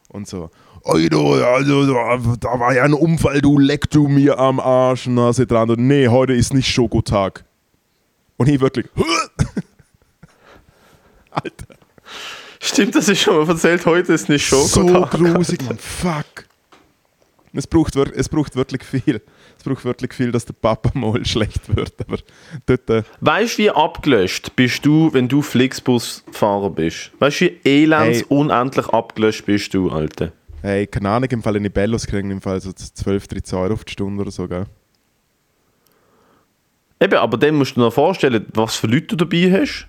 [0.09, 0.49] Und so,
[0.83, 5.07] Oi, du, also, da- war ja ein Unfall, du leck du mir am Arsch.
[5.07, 7.43] Und sagt der andere, nee, heute ist nicht Schokotag.
[8.37, 8.85] Und ich wirklich,
[11.31, 11.65] Alter.
[12.61, 13.85] Stimmt, das ist schon mal erzählt.
[13.85, 15.11] Heute ist nicht so Schokotag.
[15.11, 15.77] grusig, man.
[15.77, 16.45] Fuck.
[17.53, 19.21] Es braucht, es braucht wirklich viel.
[19.57, 21.93] Es braucht wirklich viel, dass der Papa mal schlecht wird.
[22.07, 22.17] Aber
[22.65, 27.11] dort, äh, Weißt du, wie abgelöscht bist du, wenn du Flixbus-Fahrer bist?
[27.19, 28.25] Weißt du, wie elends Hey.
[28.29, 30.31] unendlich abgelöscht bist du, Alter?
[30.61, 33.73] Hey, keine Ahnung, im Fall in die Bellos kriegen im Fall so 12, 13 Euro
[33.73, 34.65] auf die Stunde oder so, gell?
[37.01, 39.87] Eben, aber dann musst du dir noch vorstellen, was für Leute du dabei hast.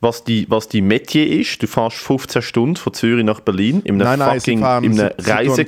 [0.00, 1.62] Was die, was die Metier ist.
[1.62, 4.84] Du fährst 15 Stunden von Zürich nach Berlin in einem Nein, nein, sie fucking fahren-
[4.84, 5.66] in einem sie- sie.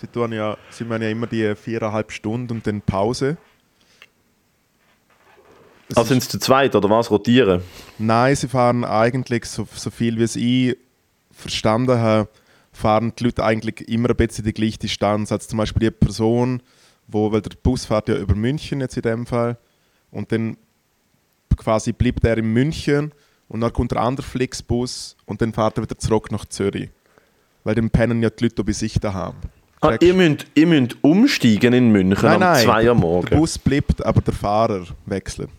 [0.00, 3.36] Sie tun ja, sie machen ja immer die viereinhalb Stunden und dann Pause.
[5.88, 7.08] Es Also sind sie zu zweit oder was?
[7.10, 7.62] Rotieren?
[7.98, 10.76] Nein, sie fahren eigentlich, so, so viel wie es ich
[11.30, 12.28] verstanden habe,
[12.72, 15.30] fahren die Leute eigentlich immer ein bisschen die gleiche Distanz.
[15.30, 16.62] Also zum Beispiel die Person,
[17.06, 19.58] wo, weil der Bus fährt ja über München jetzt in dem Fall,
[20.10, 20.56] und dann
[21.56, 23.12] quasi bleibt er in München
[23.48, 26.90] und dann kommt der andere Flixbus und dann fährt er wieder zurück nach Zürich.
[27.64, 29.34] Weil dann pennen ja die Leute bei sich daheim.
[29.80, 33.36] Ah, ihr, müsst, ihr müsst umsteigen in München Nein, am nein, 2 Uhr der morgen.
[33.36, 35.50] Bus bleibt, aber der Fahrer wechselt.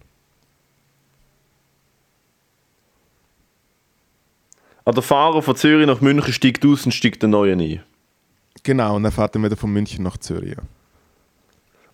[4.86, 7.82] Ah, der Fahrer von Zürich nach München steigt aus und steigt den neuen ein.
[8.64, 10.56] Genau, und dann fährt er wieder von München nach Zürich.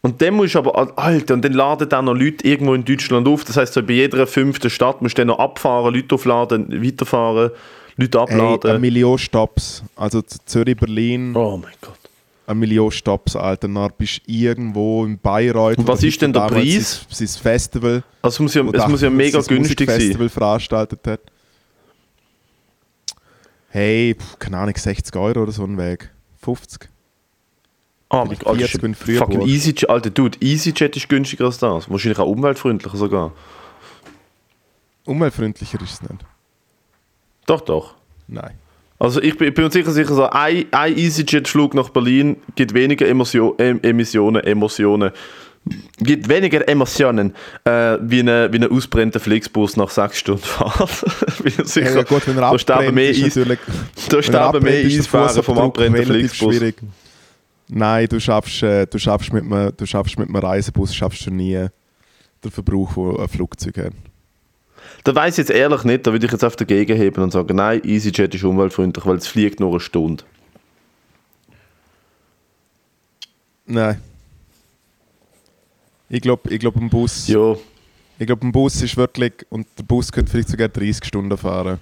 [0.02, 3.28] Und dann musst du aber, Alter, und dann laden dann noch Leute irgendwo in Deutschland
[3.28, 3.44] auf.
[3.44, 7.52] Das heisst, so bei jeder fünften Stadt musst du dann noch abfahren, Leute aufladen, weiterfahren,
[7.98, 8.82] Leute Hey, eine abladen.
[8.82, 9.84] Million Stops.
[9.98, 11.98] Also Zürich, Berlin, oh mein Gott.
[12.48, 13.68] eine Million Stops, Alter.
[13.68, 15.78] Dann bist du irgendwo in Bayreuth.
[15.78, 17.06] Und was ist denn der Preis?
[17.10, 18.04] Sein, sein Festival.
[18.22, 19.98] Also es muss ja, es muss ja mega günstig sein.
[19.98, 21.20] Musikfestival veranstaltet hat.
[23.70, 26.12] Hey, pf, keine Ahnung, 60 Euro oder so ein Weg.
[26.42, 26.90] 50.
[28.10, 29.42] Oh mein Vielleicht Gott, 40, wenn ist früher fucking.
[29.42, 31.90] EasyJet, Alter, Dude, EasyJet ist günstiger als das.
[31.90, 33.34] Wahrscheinlich auch umweltfreundlicher sogar.
[35.06, 36.26] Umweltfreundlicher ist es nicht.
[37.46, 37.96] Doch, doch.
[38.28, 38.56] Nein.
[38.98, 42.74] Also ich bin, ich bin mir sicher, sicher so, ein, ein EasyJet-Flug nach Berlin gibt
[42.74, 45.12] weniger Emosio em, Emissionen, Emotionen,
[45.98, 51.06] gibt weniger Emotionen äh, wie ein wie eine ausbrennter Flixbus nach sechs Stunden Fahrt.
[51.64, 51.96] sicher.
[51.96, 53.60] Ja gut, wenn er da sterben mehr, ist natürlich...
[54.10, 56.56] da er sterben mehr Eisfahrer vom abbrennenden Flixbus.
[56.56, 56.76] schwierig.
[57.68, 61.32] Nein, du schaffst, äh, du schaffst mit einem, du schaffst mit einem Reisebus schaffst du
[61.32, 61.68] nie
[62.44, 63.94] den Verbrauch, den ein Flugzeug hat.
[65.04, 67.56] Da weiß ich jetzt ehrlich nicht, da würde ich jetzt auf dagegen heben und sagen,
[67.56, 70.24] nein, EasyJet ist umweltfreundlich, weil es fliegt nur eine Stunde.
[73.66, 74.02] Nein.
[76.10, 77.28] Ich glaube, ich glaub, ein Bus.
[77.28, 77.56] Ja,
[78.18, 79.34] Ich glaube, ein Bus ist wirklich.
[79.50, 81.80] Und der Bus könnte vielleicht sogar 30 Stunden fahren.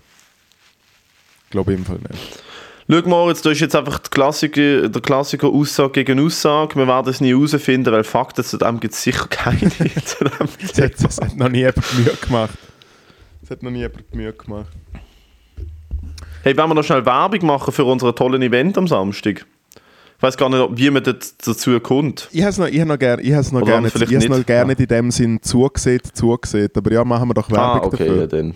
[1.45, 2.43] Ich glaube im Fall nicht.
[2.89, 6.75] Schau mal, jetzt, da ist jetzt einfach die Klassiker, der Klassiker Aussage gegen Aussage.
[6.75, 9.59] Wir werden es nie herausfinden, weil Fakten zu dem gibt es sicher keine.
[10.05, 12.57] zu dem Es hat, es hat noch nie jemand Mühe gemacht.
[13.43, 14.71] Es hat noch nie jemand Mühe gemacht.
[16.43, 19.45] hey, wollen wir noch schnell Werbung machen für unseren tollen Event am Samstag?
[20.17, 22.27] Ich weiß gar nicht, wie man dazu kommt.
[22.31, 24.47] Ich habe es noch, ich noch gerne, noch gerne, vielleicht ich has noch nicht.
[24.47, 24.79] gerne Ja.
[24.79, 26.69] in dem Sinn zugesehen, zugesehen.
[26.75, 28.15] Aber ja, machen wir doch Werbung Ah, okay, dafür.
[28.21, 28.51] ja, dann.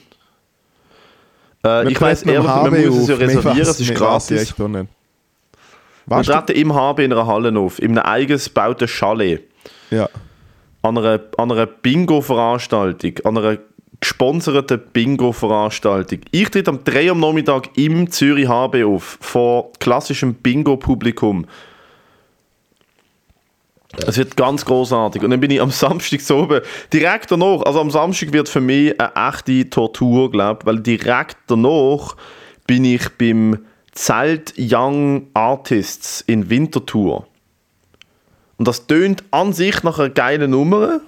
[1.64, 3.20] Äh, Wir ich weiß ehrlich, man HB muss es ja auf.
[3.22, 4.42] Reservieren, es ist gratis.
[4.42, 4.74] echt nicht.
[4.74, 4.88] Wir
[6.08, 6.34] Weißt du?
[6.34, 9.44] treten im HB in einer Halle auf, in einem eigens gebauten Chalet.
[9.92, 10.10] Ja.
[10.82, 13.58] an einer, an einer Bingo-Veranstaltung, an einer
[14.02, 16.20] gesponserten Bingo-Veranstaltung.
[16.32, 21.46] Ich tritt am 3 am Nachmittag im Zürich HB auf, vor klassischem Bingo-Publikum.
[24.08, 25.22] Es wird ganz großartig.
[25.22, 26.62] Und dann bin ich am Samstag so oben,
[26.92, 32.16] direkt danach, also am Samstag wird für mich eine echte Tortur, glaube weil direkt danach
[32.66, 33.60] bin ich beim
[33.92, 37.28] Zelt Young Artists in Winterthur.
[38.58, 41.02] Und das tönt an sich nach einer geilen Nummer.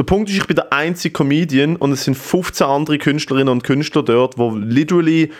[0.00, 3.62] Der Punkt ist, ich bin der einzige Comedian und es sind 15 andere Künstlerinnen und
[3.64, 5.30] Künstler dort, die literally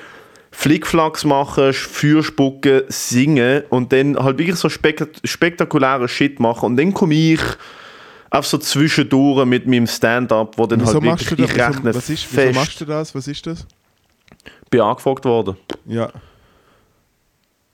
[0.50, 6.66] Flickflacks machen, Feuerspucken, singen und dann halt wirklich so spek spektakulären Shit machen.
[6.66, 7.40] Und dann komme ich
[8.28, 11.38] auf so zwischendurch mit meinem Stand-up, wo dann Wieso halt wirklich, das?
[11.38, 13.14] ich rechne Wieso, was ist, wieso fest, machst du das?
[13.14, 13.66] Was ist das?
[14.68, 15.56] bin angefragt worden.
[15.86, 16.10] Ja.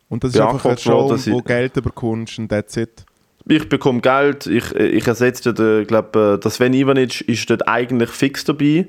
[0.09, 3.05] Und das ist einfach eine worden, Show, ich- wo Geld bekommst und that's it.
[3.49, 8.11] Ich bekomme Geld, ich, ich ersetze dort, ich glaube, der Sven Ivanic ist dort eigentlich
[8.11, 8.87] fix dabei.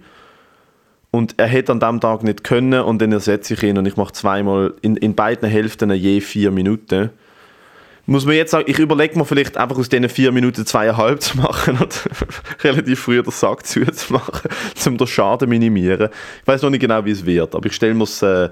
[1.12, 3.98] Und er hätte an diesem Tag nicht können und dann ersetze ich ihn und ich
[3.98, 7.12] mache zweimal in, in beiden Hälften je vier Minuten.
[8.10, 11.38] Muss man jetzt sagen, ich überlege mir vielleicht einfach aus diesen vier Minuten zweieinhalb zu
[11.38, 11.90] machen oder
[12.64, 14.50] relativ früh den Sack zuzumachen,
[14.88, 16.10] um den Schaden minimieren.
[16.42, 18.50] Ich weiß noch nicht genau, wie es wird, aber ich stelle mir es äh,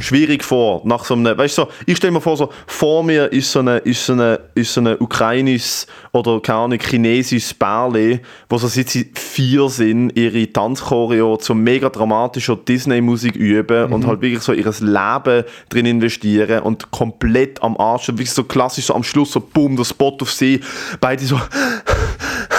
[0.00, 3.32] schwierig vor, nach so einem, weißt du, so, ich stelle mir vor, so, vor mir
[3.32, 8.58] ist so ist so eine, ist so eine ukrainisches oder keine Ahnung, chinesisches Bärle, wo
[8.58, 14.42] so seit sie vier sind, ihre Tanzchoreo zu mega dramatischer Disney-Musik üben und halt wirklich
[14.42, 19.32] so ihr Leben drin investieren und komplett am Arsch, wirklich so klassisch so am Schluss
[19.32, 20.60] so bumm, der Spot auf sie,
[21.00, 21.40] beide so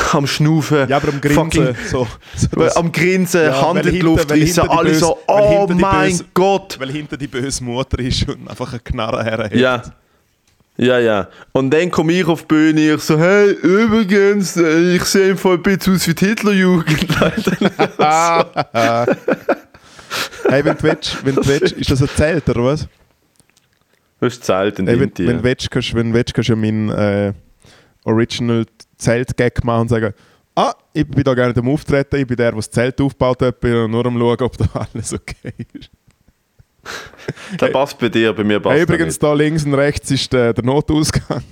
[0.14, 1.76] am Schnaufen, Ja, aber am fucking- Grinsen.
[1.90, 5.68] So, so das- am Grinsen, Ja, Hand in die Luft rissen, alle böse- so, oh
[5.70, 6.78] mein böse- Gott.
[6.80, 9.56] weil hinter die böse Mutter ist und einfach eine Knarre herhält.
[9.56, 9.82] Ja.
[10.80, 11.28] Ja, ja.
[11.54, 15.38] Und dann komme ich auf die Bühne, ich so, hey, übrigens, äh, ich sehe im
[15.38, 17.08] Fall ein bisschen aus wie die Hitlerjugend.
[20.50, 22.88] Hey, wenn du willst, wenn du willst, ist das ein Zelt, oder was?
[24.22, 25.28] Das ist Zelt in Hey, wenn, Indien.
[25.30, 27.34] wenn du willst, kannst, wenn du willst, kannst du ja meinen äh,
[28.08, 28.66] Original
[28.98, 30.14] Zelt-Gag machen und sagen,
[30.56, 33.42] ah, ich bin da gar nicht am Auftreten, ich bin der, der das Zelt aufgebaut
[33.42, 35.90] hat, bin nur am schauen, ob da alles okay ist.
[37.60, 39.24] Der passt bei dir, bei mir passt Hey, übrigens, nicht.
[39.24, 41.44] da links und rechts ist der, der Notausgang.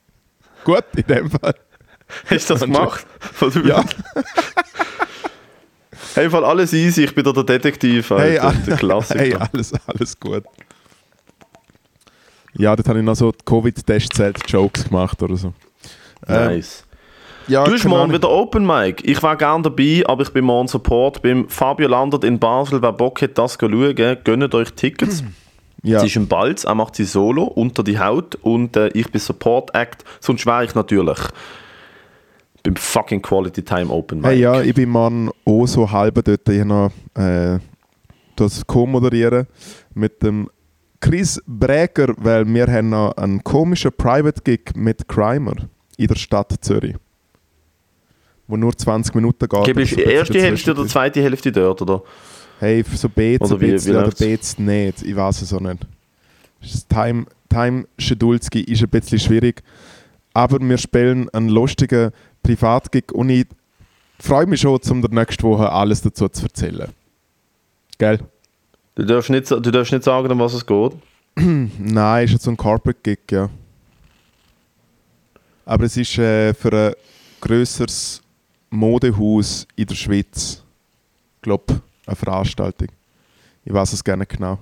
[0.64, 1.54] Gut, in dem Fall.
[2.28, 3.06] Hast du das gemacht?
[3.64, 3.84] Ja.
[6.14, 8.24] Hey, voll alles easy, ich bin da der Detektiv, Alter.
[8.24, 8.32] Hey,
[8.66, 9.20] der all- Klassiker.
[9.20, 10.42] hey, alles, alles gut.
[12.54, 15.54] Ja, dort habe ich noch so Covid-Testzelt-Jokes gemacht oder so.
[16.26, 16.84] Nice.
[17.48, 19.02] ja, Du hast keine morgen wieder Open Mic.
[19.04, 22.82] Ich war gerne dabei, aber ich bin morgen Support beim Fabio Landert in Basel.
[22.82, 25.24] Wer Bock hat, das schauen, gönnt euch Tickets.
[25.82, 26.00] Ja.
[26.00, 29.18] Sie ist im Balz, er macht sie solo, unter die Haut und äh, ich bin
[29.18, 31.16] Support Act, sonst wäre ich natürlich
[32.62, 34.30] beim fucking Quality Time Open Mic.
[34.30, 36.48] Hey, ja, ich bin morgen auch so halb dort.
[36.48, 37.58] Ich noch äh,
[38.36, 39.46] das co-moderieren
[39.94, 40.50] mit dem
[41.00, 45.54] Chris Bräger, weil wir haben noch einen komischen Private-Gig mit Crimer
[46.00, 46.96] in der Stadt Zürich.
[48.46, 49.66] Wo nur 20 Minuten geht.
[49.66, 50.90] Die bisschen erste Hälfte oder ist.
[50.90, 52.02] zweite Hälfte dort, oder?
[52.58, 54.10] Hey, so Beats Oder wie- bisschen wie oder?
[54.10, 55.02] Beats nicht.
[55.02, 55.86] Ich weiß es auch nicht.
[56.60, 59.62] Das Time, Time Schedulski ist ein bisschen schwierig.
[60.34, 62.10] Aber wir spielen einen lustigen
[62.42, 63.46] Privatgig und ich
[64.18, 66.88] freue mich schon, um der nächste Woche alles dazu zu erzählen.
[67.98, 68.18] Gell?
[68.94, 70.92] Du darfst nicht, du darfst nicht sagen, um was es geht.
[71.36, 73.48] Nein, ist jetzt so ein Corporate Gig, ja.
[75.70, 76.94] Aber es ist äh, für ein
[77.40, 78.20] grösseres
[78.70, 80.64] Modehaus in der Schweiz.
[81.36, 82.88] Ich glaube, eine Veranstaltung.
[83.64, 84.58] Ich weiß es gerne genau.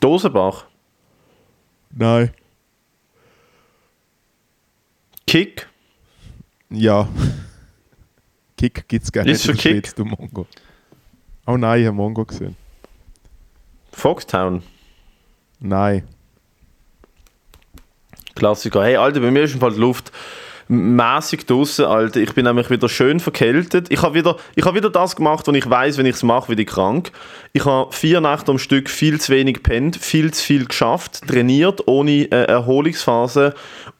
[0.00, 0.66] Dosenbach,
[1.88, 2.34] Nein.
[5.26, 5.70] Kick,
[6.68, 7.08] Ja.
[8.58, 9.86] Tick gibt es gerne in der Kick?
[9.86, 10.46] Schweiz, du Mongo.
[11.46, 12.54] Oh nein, ich habe Mongo gesehen.
[13.90, 14.62] Foxtown.
[15.60, 16.06] Nein.
[18.34, 18.82] Klassiker.
[18.84, 20.12] Hey, Alter, bei mir ist im Fall die Luft
[20.68, 22.20] mäßig draussen, Alter.
[22.20, 23.86] Ich bin nämlich wieder schön verkältet.
[23.90, 26.66] Ich habe wieder, hab wieder das gemacht, was ich weiß, wenn ich es mache, ich
[26.66, 27.12] krank.
[27.52, 31.86] Ich habe vier Nächte am Stück viel zu wenig pennt, viel zu viel geschafft, trainiert,
[31.86, 33.54] ohne äh, Erholungsphase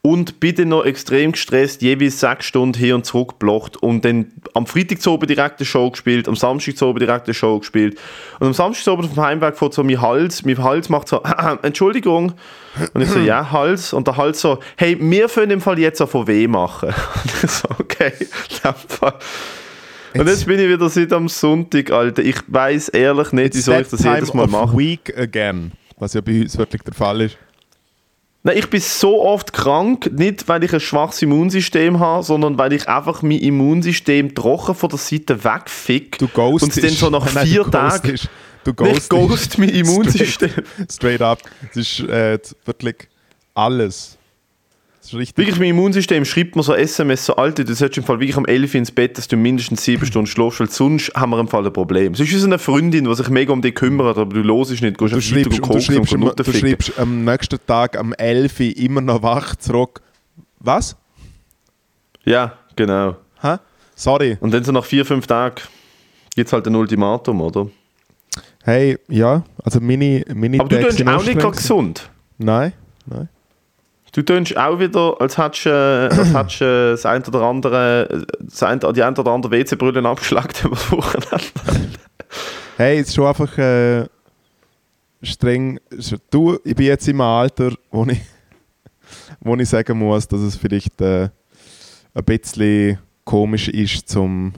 [0.05, 4.67] und dann noch extrem gestresst, jeweils sechs Stunden hin und zurück geblocht und dann am
[4.67, 7.97] Freitag zu oben direkt eine Show gespielt, am Samstag zu oben direkt eine Show gespielt
[8.39, 11.23] und am Samstag zu oben vom Heimweg fährt so mein Hals, mein Hals macht so,
[11.63, 12.33] Entschuldigung,
[12.93, 13.93] und ich so, ja, Hals.
[13.93, 16.89] Und der Hals so, hey, wir können im Fall jetzt auch von weh machen.
[17.23, 18.11] Und ich so, okay.
[20.13, 22.21] Und jetzt bin ich wieder seit am Sonntag, Alter.
[22.21, 24.77] Ich weiß ehrlich nicht, wie soll ich das jedes Mal of machen.
[24.77, 25.71] week again.
[25.97, 27.37] Was ja bei uns wirklich der Fall ist.
[28.45, 32.73] Nein, ich bin so oft krank, nicht weil ich ein schwaches Immunsystem habe, sondern weil
[32.73, 36.19] ich einfach mein Immunsystem trocken von der Seite wegfick.
[36.19, 36.77] Du ghostest.
[36.77, 38.11] Und dann so nach Nein, vier du Tagen.
[38.11, 38.29] ghostest.
[38.63, 39.09] Du Ich ghostest.
[39.09, 40.49] ghost mein Immunsystem.
[40.51, 41.39] Straight, straight up.
[41.73, 42.95] Das ist äh, wirklich
[43.55, 44.14] alles.
[45.05, 45.37] Das ist richtig.
[45.37, 48.45] Wirklich, mein Immunsystem schreibt mir so SMS, so Alter, du solltest im Fall wirklich am
[48.45, 51.47] 11 Uhr ins Bett, dass du mindestens sieben Stunden schläfst, weil sonst haben wir im
[51.47, 52.15] Fall ein Problem.
[52.15, 54.81] Sonst ist es eine Freundin, die sich mega um dich kümmert, aber du los nicht,
[54.81, 57.59] gehst Du einfach schreibst, weiter und du, schreibst, und am- Nutten du schreibst am nächsten
[57.67, 60.01] Tag am 11 Uhr immer noch wach zurück.
[60.59, 60.95] Was?
[62.23, 63.15] Ja, genau.
[63.43, 63.57] Hä?
[63.93, 64.37] Sorry.
[64.39, 65.61] Und dann so nach vier, fünf Tagen
[66.35, 67.67] gibt es halt ein Ultimatum, oder?
[68.63, 72.09] Hey, ja, also meine, meine Aber du sind auch nicht gesund.
[72.39, 72.73] Nein,
[73.05, 73.29] nein.
[74.15, 78.63] Du tönst auch wieder, als hättest du äh, äh, das ein oder andere, äh, das
[78.63, 81.45] ein, die ein oder andere WC-Brille abgeschlagen über das Wochenende.
[82.77, 84.05] Hey, es ist schon einfach äh,
[85.21, 85.81] streng.
[86.29, 88.21] Du, ich bin jetzt im Alter, wo ich,
[89.41, 91.27] wo ich sagen muss, dass es vielleicht äh,
[92.13, 94.53] ein bisschen komisch ist, zum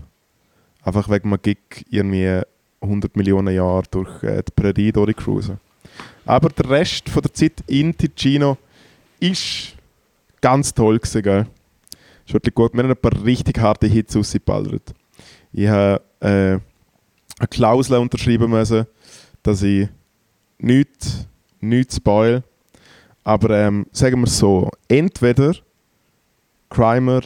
[0.84, 2.42] einfach wegen einem Gig irgendwie
[2.80, 5.60] 100 Millionen Jahre durch äh, die Prärie durchcruisen.
[6.28, 8.60] Aber der Rest von der Zeit in Ticino
[9.20, 9.76] ist
[10.42, 11.48] ganz toll gewesen, gell?
[12.26, 12.74] Ist wirklich gut.
[12.74, 14.94] Wir haben ein paar richtig harte Hits rausgeballert.
[15.54, 16.60] Ich habe äh,
[17.40, 18.86] eine Klausel unterschreiben müssen,
[19.44, 19.88] dass ich
[20.60, 21.26] nichts,
[21.60, 22.44] nichts spoil.
[23.24, 25.54] Aber ähm, sagen wir es so, entweder
[26.70, 27.22] Crimer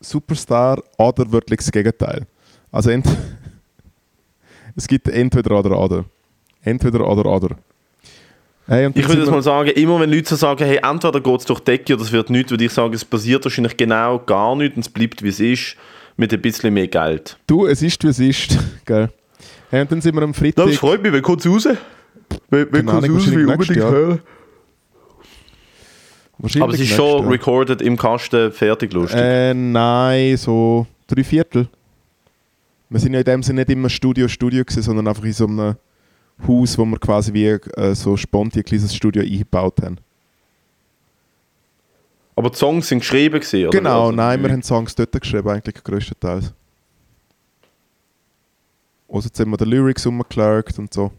[0.00, 2.26] Superstar oder wirklich das Gegenteil.
[2.70, 3.06] Also ent
[4.76, 6.04] es gibt entweder oder oder.
[6.62, 7.56] Entweder oder oder.
[8.70, 11.46] Hey, Ich würde jetzt mal sagen, immer wenn Leute so sagen, hey, entweder geht es
[11.46, 14.54] durch die Decke oder es wird nichts, würde ich sagen, es passiert wahrscheinlich genau gar
[14.56, 15.76] nichts und es bleibt wie es ist,
[16.18, 17.38] mit ein bisschen mehr Geld.
[17.46, 18.58] Du, es ist wie es ist.
[18.84, 19.08] Gell?
[19.70, 20.68] Hey, und dann sind wir am Freitag.
[20.74, 21.68] freut mich, wenn kommt es raus?
[22.50, 24.20] Wenn, wenn kommt's raus, will unbedingt hören.
[26.36, 27.30] wahrscheinlich Aber es ist schon Jahr.
[27.30, 29.18] recorded im Kasten, fertig, lustig.
[29.18, 31.68] Äh, nein, so drei Viertel.
[32.90, 35.46] Wir sind ja in dem Sinne nicht immer Studio, Studio gewesen, sondern einfach in so
[35.46, 35.76] einem
[36.46, 39.98] Haus, wo wir quasi wie äh, so spontan ein kleines Studio eingebaut haben.
[42.36, 43.76] Aber die Songs sind geschrieben gewesen, oder?
[43.78, 46.52] Genau, Also, nein, wir haben Songs dort geschrieben, eigentlich größtenteils.
[49.08, 51.10] Also jetzt haben wir die Lyrics umgeklärt und so.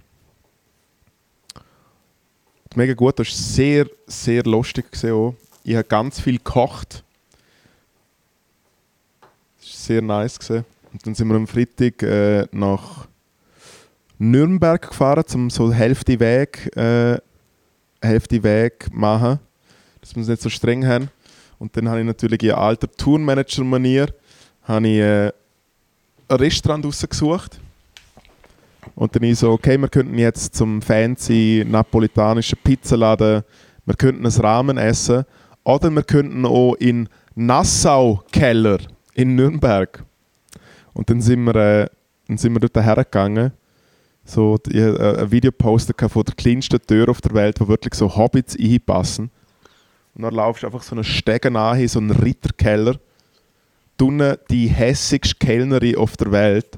[2.76, 4.92] Mega gut, das war sehr, sehr lustig.
[4.92, 5.36] Gewesen auch.
[5.66, 7.04] Ich habe ganz viel gekocht.
[9.60, 10.40] Das war sehr nice.
[10.40, 10.64] Gewesen.
[10.94, 13.09] Und dann sind wir am Freitag äh, nach
[14.20, 17.18] Nürnberg gefahren, um so Hälfte Weg, äh,
[18.02, 19.40] Hälfte Weg machen,
[20.02, 21.10] dass wir es nicht so streng haben.
[21.58, 24.08] Und dann habe ich natürlich in alter Tourmanager-Manier
[24.64, 25.32] habe ich, äh,
[26.28, 27.60] ein Restaurant rausgesucht.
[28.96, 33.44] Und dann ich so, okay, wir könnten jetzt zum fancy napolitanischen Pizzaladen,
[33.86, 35.26] wir könnten ein Rahmen essen
[35.64, 38.80] oder wir könnten auch in Nassau-Keller
[39.14, 40.04] in Nürnberg.
[40.94, 41.88] Und dann sind wir, äh,
[42.28, 43.52] dann sind wir dort hergegangen.
[44.30, 47.68] So, ich habe äh, ein Video gepostet von der kleinsten Tür auf der Welt, wo
[47.68, 49.32] wirklich so Hobbits einpassen.
[50.14, 53.00] Und dann laufst du einfach so einen Stegen an, so einen Ritterkeller.
[53.98, 56.78] Dunne die hässigste Kellnerin auf der Welt.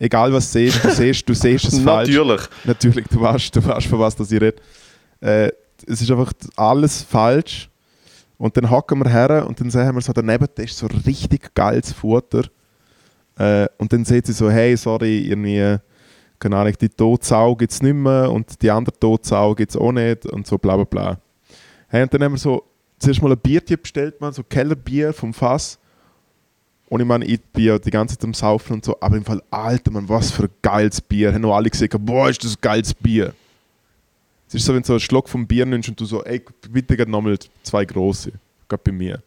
[0.00, 2.08] Egal was du siehst, du siehst, du siehst es falsch.
[2.10, 2.40] Natürlich.
[2.64, 4.60] Natürlich, du weißt, du weißt von was das ich rede.
[5.20, 5.52] Äh,
[5.86, 7.70] es ist einfach alles falsch.
[8.38, 11.54] Und dann hocken wir her und dann sehen wir so daneben, das ist so richtig
[11.54, 12.42] geiles Futter.
[13.38, 15.78] Äh, und dann sieht sie so, hey, sorry, irgendwie,
[16.42, 19.92] keine Ahnung, die Todsau gibt es nicht mehr und die andere Todsau gibt es auch
[19.92, 21.20] nicht und so bla bla bla.
[21.86, 22.64] Hey, und dann haben wir so
[22.98, 25.78] zuerst mal ein Bierchen bestellt, man, so Kellerbier vom Fass.
[26.88, 29.24] Und ich meine, ich bin ja die ganze Zeit am Saufen und so, aber im
[29.24, 31.32] Fall, Alter, man, was für ein geiles Bier.
[31.32, 33.34] Haben noch alle gesagt, boah, ist das ein geiles Bier.
[34.48, 36.42] Es ist so, wenn du so einen Schluck vom Bier nimmst und du so, ey,
[36.70, 38.32] bitte nochmal zwei große.
[38.68, 39.22] Gerade bei mir.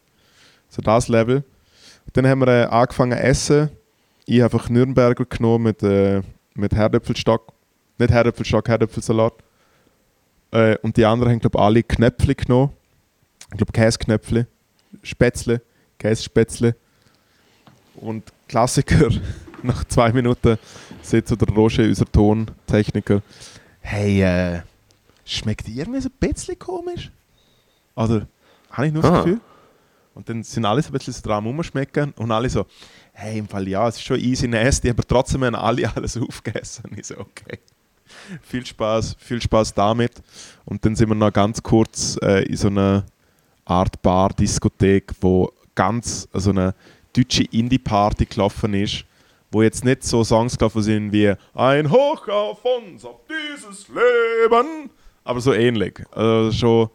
[0.68, 1.36] So das Level.
[2.04, 3.70] Und dann haben wir äh, angefangen zu essen.
[4.26, 6.20] ich habe einfach Nürnberger genommen mit, äh,
[6.56, 7.52] mit Herdöpfelstock.
[7.98, 9.34] Nicht Herdöpfelstock, Herdöpfelsalat.
[10.50, 12.72] Äh, und die anderen haben, glaube ich, alle Knöpfle genommen.
[13.52, 14.46] Ich glaube, Käsknöpfle,
[15.02, 15.62] Spätzle,
[15.98, 16.74] Kässpätzle.
[17.96, 19.08] Und Klassiker,
[19.62, 20.58] nach zwei Minuten
[21.02, 23.22] sitzt so der Roger, unser Tontechniker.
[23.80, 24.62] Hey, äh,
[25.24, 27.10] schmeckt irgendwie so ein bisschen komisch?
[27.94, 28.26] Oder
[28.70, 29.22] habe ich nur das Ah.
[29.22, 29.40] Gefühl?
[30.14, 32.64] Und dann sind alle so ein bisschen so dran rumschmecken und alle so,
[33.16, 36.90] hey, im Fall ja, es ist schon easy nasty, aber trotzdem haben alle alles aufgegessen.
[36.96, 37.58] Ich so, okay.
[38.42, 40.12] Viel Spaß, viel Spaß damit.
[40.64, 43.04] Und dann sind wir noch ganz kurz äh, in so einer
[43.64, 46.74] Art Bar-Diskothek, wo ganz so eine
[47.14, 49.04] deutsche Indie-Party gelaufen ist,
[49.50, 54.90] wo jetzt nicht so Songs gelaufen sind wie Ein Hoch auf uns, auf dieses Leben,
[55.24, 56.02] aber so ähnlich.
[56.12, 56.90] Also schon,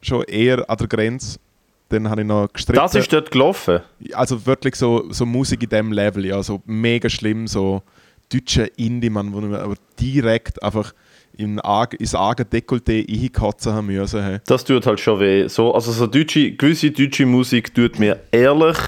[0.00, 1.38] schon eher an der Grenze.
[1.88, 2.80] Dann habe ich noch gestritten.
[2.80, 3.80] Das ist dort gelaufen.
[4.12, 7.82] Also wirklich so, so Musik in dem Level, ja, so mega schlimm, so
[8.32, 10.92] deutsche Indie-Mann, wo wir aber direkt einfach
[11.36, 11.60] in
[11.98, 14.22] ins eigene Dekolleté einkotzen haben müssen.
[14.22, 14.38] Hey.
[14.46, 15.46] Das tut halt schon weh.
[15.48, 18.78] So, also so deutsche, gewisse deutsche Musik tut mir ehrlich,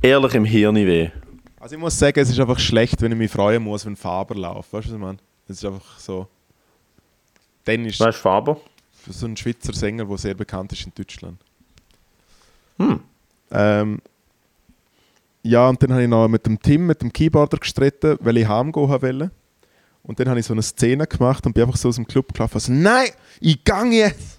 [0.00, 1.10] ehrlich im Hirn weh.
[1.60, 4.34] Also ich muss sagen, es ist einfach schlecht, wenn ich mich freuen muss, wenn Faber
[4.36, 4.72] läuft.
[4.72, 5.18] Weißt du, was ich meine?
[5.48, 6.28] Es ist einfach so.
[7.64, 8.60] Dann ist Weißt du, Faber?
[9.06, 11.38] so ein Schweizer Sänger, der sehr bekannt ist in Deutschland.
[12.78, 13.00] Hm.
[13.50, 13.98] Ähm,
[15.42, 18.48] ja, und dann habe ich noch mit dem Tim, mit dem Keyboarder gestritten, weil ich
[18.48, 19.30] heimgehen wollte.
[20.02, 22.32] Und dann habe ich so eine Szene gemacht und bin einfach so aus dem Club
[22.32, 22.54] gelaufen.
[22.54, 23.08] Also, nein,
[23.40, 24.38] ich gang jetzt!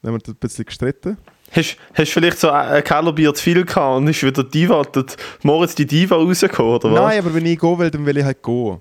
[0.00, 1.16] Dann haben wir ein bisschen gestritten.
[1.54, 5.74] Hast du vielleicht so ein Kellerbier zu viel gehabt und ist wieder Diva, dort Moritz
[5.74, 7.00] die Diva rausgekommen, oder was?
[7.00, 8.80] Nein, aber wenn ich gehen will, dann will ich halt gehen.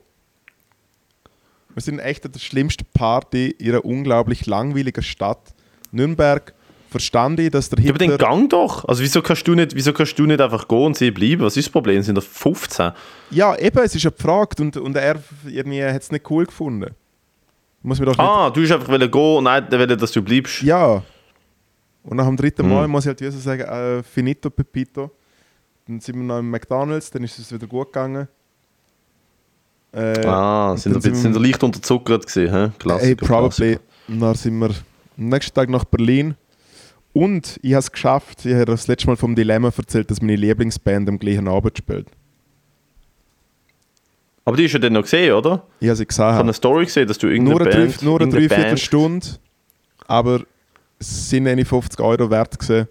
[1.74, 5.54] Wir sind echt an der schlimmsten Party in einer unglaublich langweiligen Stadt.
[5.92, 6.54] Nürnberg
[6.92, 8.18] verstand ich, dass der Ja, aber Hitler...
[8.18, 8.86] den Gang doch.
[8.86, 11.42] Also wieso kannst du nicht, wieso kannst du nicht einfach gehen und sie bleiben?
[11.42, 12.02] Was ist das Problem?
[12.04, 12.92] Sind da 15?
[13.32, 15.16] Ja, eben, es ist ja gefragt und, und er
[15.48, 16.94] irgendwie hat es nicht cool gefunden.
[17.82, 18.20] Muss mir doch nicht...
[18.20, 20.62] Ah, du hast einfach wollen gehen und nein, der will, dass du bleibst.
[20.62, 21.02] Ja.
[22.04, 22.92] Und nach dem dritten Mal Hm.
[22.92, 25.10] muss ich halt wieder so sagen, äh, finito Pepito.
[25.88, 28.28] Dann sind wir noch im McDonalds, dann ist es wieder gut gegangen.
[29.94, 32.72] Äh, ah, sind ein bisschen sind wir leicht unterzuckert gewesen, hä?
[32.80, 33.50] Klassiker, Hey, probably.
[33.50, 33.80] Klassiker.
[34.08, 36.36] Und Dann sind wir am nächsten Tag nach Berlin.
[37.14, 38.46] Und ich habe es geschafft.
[38.46, 42.08] Ich habe das letzte Mal vom Dilemma erzählt, dass meine Lieblingsband am gleichen Abend spielt.
[44.46, 45.64] Aber die hast du ja dann noch gesehen, oder?
[45.80, 46.26] Ich habe sie Ich gesehen.
[46.26, 48.02] habe eine Story gesehen, dass du irgendeine Nur eine, Band...
[48.02, 49.28] nur eine Dreiviertelstunde.
[50.08, 50.42] Aber
[51.00, 52.88] es sind eine 50 Euro wert gewesen.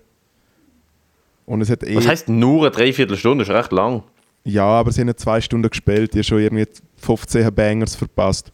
[1.47, 1.97] Und es hat eh...
[1.97, 3.45] Was heisst nur eine Dreiviertelstunde?
[3.45, 4.05] Das ist recht lang.
[4.45, 6.15] Ja, aber sie haben zwei Stunden gespielt.
[6.15, 6.67] Die haben schon irgendwie
[6.99, 8.53] 15 Bangers verpasst.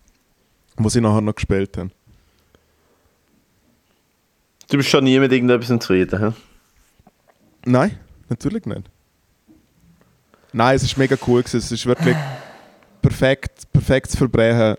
[0.76, 1.90] Wo sie nachher noch gespielt haben.
[4.68, 6.32] Du bist schon nie mit irgendetwas zufrieden, hä?
[7.64, 7.98] Nein,
[8.28, 8.90] natürlich nicht.
[10.52, 11.58] Nein, es ist mega cool gewesen.
[11.58, 12.16] Es ist wirklich
[13.02, 14.76] perfekt, perfektes Verbrechen.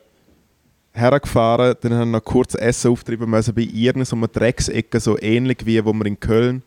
[0.92, 5.60] Hergefahren, dann haben wir noch kurz Essen auftreiben müssen bei irgendeiner so Drecksecke, so ähnlich
[5.64, 6.64] wie wo wir in Köln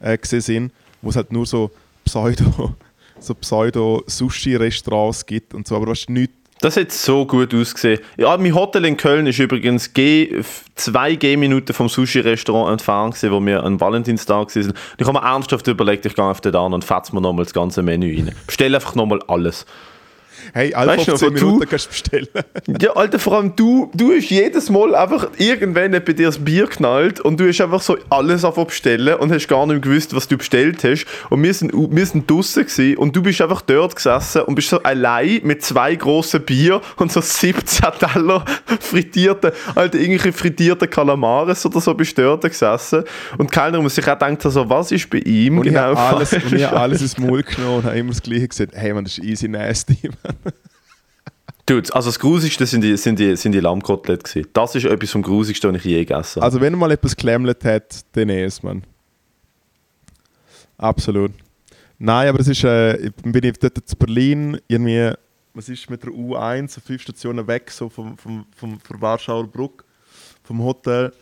[0.00, 0.72] äh, sind,
[1.02, 1.70] wo es halt nur so
[2.02, 2.74] Pseudo,
[3.20, 6.32] so Pseudo-Sushi-Restaurants gibt und so, aber was nicht
[6.64, 8.00] Das hat so gut ausgesehen.
[8.16, 10.40] Ja, mein Hotel in Köln ist übrigens G
[10.76, 14.70] zwei Gehminuten vom Sushi-Restaurant entfernt, gewesen, wo wir an Valentinstag waren.
[14.70, 17.44] Und Ich habe mir ernsthaft überlegt, ich gehe auf den an und fetze mir nochmal
[17.44, 18.34] das ganze Menü rein.
[18.46, 19.66] Bestell einfach nochmal alles.
[20.52, 22.28] Hey, alle Weißt du noch, 15 wo du- Minuten kannst du bestellen.
[22.80, 26.66] Ja, Alter, vor allem du, du hast jedes Mal einfach irgendwann bei dir das Bier
[26.66, 30.28] knallt und du hast einfach so alles auf bestellen und hast gar nicht gewusst, was
[30.28, 31.06] du bestellt hast.
[31.30, 34.68] Und wir sind, wir sind draussen gewesen und du bist einfach dort gesessen und bist
[34.68, 38.44] so allein mit zwei grossen Bier und so 17 Teller
[38.80, 43.04] frittierte, Alter, irgendwelche frittierte Kalamares oder so bist du dort gesessen.
[43.38, 46.06] Und keiner muss sich auch denken, so, was ist bei ihm Und ich habe genau
[46.16, 48.72] alles, und ich habe alles ins Maul genommen und habe immer das Gleiche gesagt.
[48.74, 49.98] Hey, man, das ist easy nasty.
[50.22, 50.33] Man.
[51.66, 54.50] Dude, also das Grusigste sind die, sind die, sind die Lammkotelette gewesen.
[54.52, 56.44] Das ist etwas vom Grusigsten, was ich je gegessen habe.
[56.44, 58.82] Also wenn mal etwas geklemmelt hat, dann ist man.
[60.76, 61.32] Absolut.
[61.98, 65.12] Nein, aber es ist, äh, ich bin dort zu Berlin, irgendwie,
[65.54, 69.46] was ist mit der U1, so fünf Stationen weg, so vom, vom, vom, von Warschauer
[69.46, 69.84] Brück,
[70.42, 71.12] vom Hotel.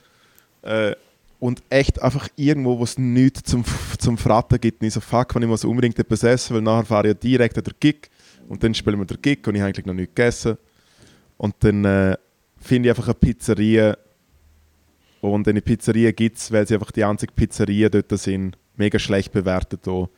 [0.62, 0.96] Äh,
[1.38, 3.64] und echt einfach irgendwo, wo es nichts zum,
[3.98, 4.80] zum Fratten gibt.
[4.80, 7.20] Und ich so, fuck, wenn ich muss unbedingt etwas essen, weil nachher fahre ich ja
[7.20, 8.08] direkt an der Gig.
[8.52, 10.58] Und dann spielen wir den Gig und ich habe eigentlich noch nichts gegessen.
[11.38, 12.18] Und dann äh,
[12.58, 13.96] finde ich einfach eine Pizzeria.
[15.22, 19.32] Und eine Pizzeria gibt es, weil sie einfach die einzige Pizzeria dort sind, mega schlecht
[19.32, 19.80] bewertet.
[19.84, 20.10] Hier.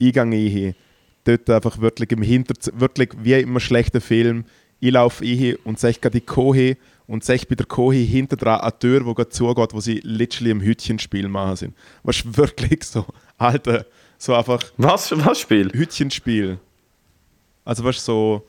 [0.00, 0.74] Eingang ein,
[1.22, 4.46] dort einfach wirklich im Hinter wirklich wie in einem schlechten Film.
[4.80, 6.76] Ich laufe ein und sehe gerade die Kohe
[7.06, 10.50] und sehe bei der Kohe hinter dran eine Tür, die gerade zugeht, wo sie literally
[10.50, 11.76] im Hütchenspiel machen sind.
[12.02, 13.06] Was wirklich so,
[13.38, 13.86] Alter,
[14.18, 15.70] so einfach Was, was Spiel?
[15.72, 16.58] Hütchenspiel.
[17.66, 18.46] Also weißt du, so.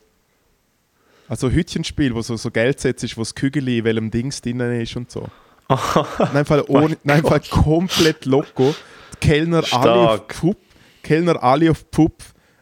[1.28, 4.60] Also Hütchenspiel, wo so, so Geld setzt ist, wo das Kügeli in welchem Dings drin
[4.60, 5.26] ist und so.
[6.32, 8.74] nein, Fall, ohne, nein, Fall komplett loco.
[9.12, 10.26] Die Kellner alle auf.
[10.28, 10.56] Pup.
[11.02, 12.14] Kellner alle auf Pup.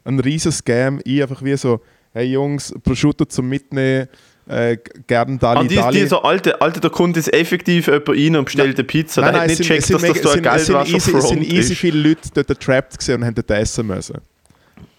[0.02, 1.00] Ein riesen Scam.
[1.04, 1.80] Ich einfach wie so,
[2.12, 4.09] hey Jungs, Prosciutto zum Mitnehmen.
[4.48, 6.00] Äh, gern Dali Ah, die, Dali.
[6.00, 9.20] die so alte, alte, da kommt jetzt effektiv jemand rein und bestellt eine Pizza.
[9.20, 9.86] Nein, der nein, hat es nicht sind, checkt, es
[10.32, 11.78] sind, dass das da ein sind easy, es sind easy ist.
[11.80, 14.18] viele Leute dort trapped gesehen und haben dort essen müssen.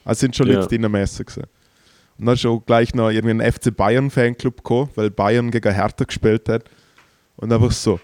[0.07, 0.65] Also es sind schon Leute Ja.
[0.67, 1.43] drin am Essen gewesen.
[2.17, 5.73] Und dann ist auch gleich noch irgendwie ein FC Bayern Fanclub gekommen, weil Bayern gegen
[5.73, 6.63] Hertha gespielt hat.
[7.35, 7.99] Und einfach so,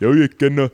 [0.00, 0.70] ja, ich gerne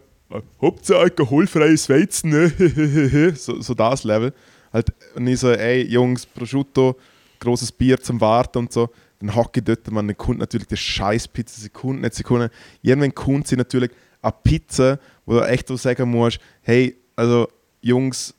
[0.61, 3.33] Hauptsache alkoholfreies Weizen, ne?
[3.37, 4.33] so, so das Level.
[4.73, 6.97] Halt, und ich so, ey, Jungs, Prosciutto,
[7.39, 8.89] großes Bier zum Warten und so.
[9.21, 12.53] Dann hocke ich dort, man, dann kommt natürlich die scheiß Pizza, kommt nicht, nicht.
[12.81, 13.91] Irgendwann kommt sie natürlich
[14.23, 17.47] eine Pizza, wo du echt so sagen musst, hey, also
[17.83, 18.35] Jungs,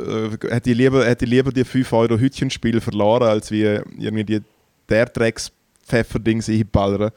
[0.00, 4.24] äh, hätte ich lieber, hätte ich lieber die 5 Euro Hütchenspiel verloren, als wie irgendwie
[4.24, 4.40] die,
[4.88, 5.52] der Drecks
[5.86, 7.10] Pfefferdings einballern.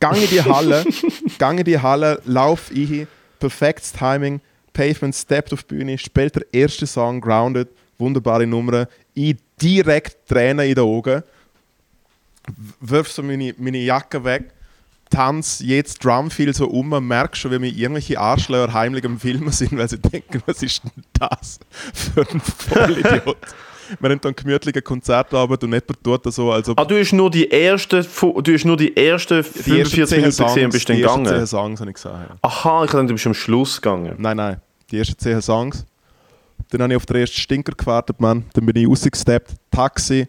[0.00, 0.84] Gang in die Halle,
[1.38, 3.06] gang in die Halle, lauf ich,
[3.38, 4.40] perfektes Timing,
[4.72, 7.68] Pavement steppt auf die Bühne, spielt der erste Song, Grounded,
[7.98, 11.22] wunderbare Nummer, ich direkt Tränen in den Augen,
[12.80, 14.52] wirf so meine, meine Jacke weg,
[15.10, 19.50] tanz jetzt Drumfeel so um, man merkt schon, wie mir irgendwelche Arschlöcher heimlich am Filmen
[19.52, 21.58] sind, weil sie denken, was ist denn das
[21.94, 23.36] für ein Vollidiot.
[24.00, 27.12] Wir haben dann gemütliche Konzertabend und jemand tut das so, als ob Ah, du hast
[27.12, 28.04] nur die ersten,
[28.42, 30.96] du hast nur die ersten die ersten 45 Minuten 10 gesehen und Songs, bist dann
[30.96, 31.46] die ersten 10 gegangen.
[31.46, 32.04] Songs habe ich.
[32.04, 32.26] Ja.
[32.42, 34.14] Aha, ich dachte, du bist am Schluss gegangen.
[34.18, 34.56] Nein, nein,
[34.90, 35.86] die ersten 10 Songs.
[36.70, 38.44] Dann habe ich auf den ersten Stinker gewartet, Mann.
[38.54, 40.26] Dann bin ich rausgesteppt, Taxi.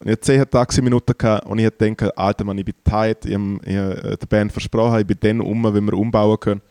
[0.00, 3.26] Und ich hatte 10 Taximinuten gehabt und ich hatte gedacht, Alter, Mann, ich bin tight.
[3.26, 6.62] Ich habe habe, äh, der Band versprochen, ich bin dann um, wenn wir umbauen können.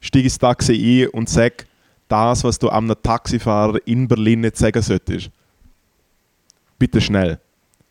[0.00, 1.64] Steige ins Taxi ein und sage
[2.06, 5.30] das, was du einem Taxifahrer in Berlin nicht sagen solltest.
[6.78, 7.40] Bitte schnell.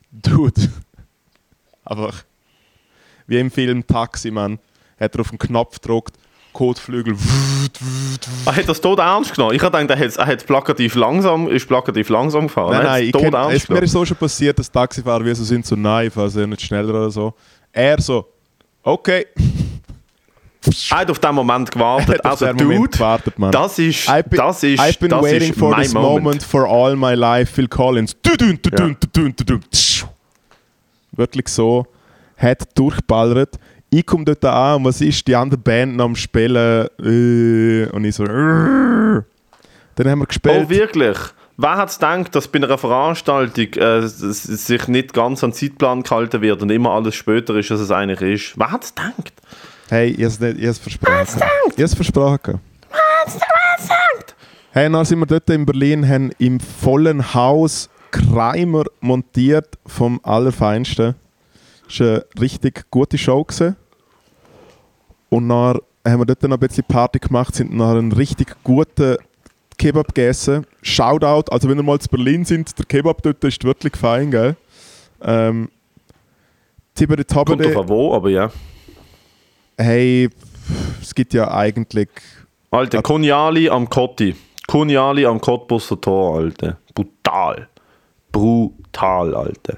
[0.09, 0.71] Dude.
[1.83, 2.23] Einfach.
[3.27, 4.57] Wie im Film Taxi, Mann.
[4.97, 6.17] Hat er auf den Knopf gedrückt,
[6.53, 7.15] Kotflügel.
[8.45, 9.55] Ah, hat das tot ernst genommen?
[9.55, 12.71] Ich habe gedacht, er hat, er hat plakativ langsam, ist plakativ langsam gefahren.
[12.71, 14.71] Nein, Er nein, es ich tot kenn, ernst es, mir ist so schon passiert, dass
[14.71, 17.33] Taxifahrer wie so sind, so fahre sehr nicht schneller oder so.
[17.71, 18.25] Er so,
[18.83, 19.27] okay.
[20.91, 22.25] Er hat auf den Moment Er gewartet.
[22.25, 23.51] Also, den Moment Dude, gewartet, Mann.
[23.51, 26.43] das ist, I've been, das ist, I've been das waiting ist for mein this moment.
[26.43, 28.15] for all my life, Phil Collins.
[31.11, 31.85] Wirklich so,
[32.37, 33.57] hat durchballert.
[33.89, 38.03] Ich komme dort an und was ist, die andere Band noch am Spielen äh, und
[38.03, 38.25] ich so.
[38.25, 39.23] Dann
[39.97, 40.65] haben wir gespielt.
[40.65, 41.17] Oh, wirklich?
[41.59, 46.03] Wer hat es gedacht, dass bei einer Veranstaltung äh, sich nicht ganz an den Zeitplan
[46.03, 48.59] gehalten wird und immer alles später ist, als es eigentlich ist?
[48.59, 49.33] Wer hat es gedacht?
[49.89, 51.41] Hey, ich ich hab's versprochen.
[51.75, 52.59] Ich hab's versprochen.
[54.71, 61.15] Hey, dann sind wir dort in Berlin, haben im vollen Haus Kreimer montiert vom Allerfeinsten.
[61.87, 63.43] Das war eine richtig gute Show.
[63.43, 63.75] Gewesen.
[65.29, 69.17] Und dann haben wir dort noch ein bisschen Party gemacht, sind nach einen richtig guten
[69.77, 70.65] Kebab gegessen.
[70.81, 74.55] Shoutout, also wenn ihr mal zu Berlin sind, der Kebab dort ist wirklich fein, gell?
[75.21, 75.69] Ähm,
[76.95, 78.51] Tiberi Kommt Toberi, auf wo, aber ja.
[79.77, 80.29] hey,
[81.01, 82.09] es gibt ja eigentlich
[82.71, 84.35] Alter, Koniali am Kotti.
[84.67, 86.77] Koniali am Cottbusser Tor, Alter.
[86.93, 87.69] Brutal.
[88.31, 89.77] Brutal, Alter.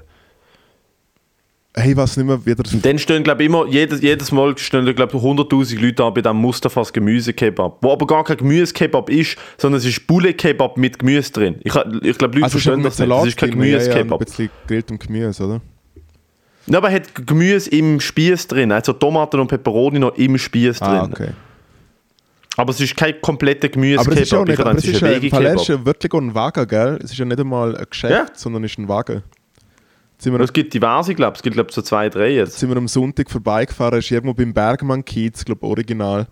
[1.76, 2.62] Hey, was nicht mehr wieder.
[2.72, 6.14] Und dann stehen, glaube ich, immer, jedes, jedes Mal stehen, glaube ich, 100.000 Leute an
[6.14, 7.78] bei diesem Mustafas Gemüsekebab.
[7.82, 11.56] Wo aber gar kein Gemüsekebab ist, sondern es ist Bulle-Kebab mit Gemüse drin.
[11.60, 13.10] Ich, ich glaube, Leute Also verstehen das nicht.
[13.10, 14.20] Es ist kein drin, ja, ja, Gemüsekebab.
[14.20, 15.60] ein bisschen grilltem Gemüse, oder?
[16.66, 18.70] Ja, aber er hat Gemüse im Spieß drin.
[18.72, 20.88] Also Tomaten und Peperoni noch im Spieß drin.
[20.88, 21.30] Ah, okay.
[22.56, 24.40] Aber es ist kein kompletter Aber es ist Gemüsekebab.
[24.40, 26.98] auch nicht, Ich aber es ist ein ein, ja wirklich ein Wagen, gell?
[27.02, 28.26] Es ist ja nicht einmal ein Geschäft, Ja.
[28.34, 29.22] sondern es ist ein Wagen.
[30.20, 31.36] Sind wir, Es gibt diverse, glaube.
[31.36, 32.58] Es gibt, glaube so zwei, drei jetzt.
[32.58, 36.26] sind wir am Sonntag vorbeigefahren, ist irgendwo beim Bergmann Kiez, glaube original.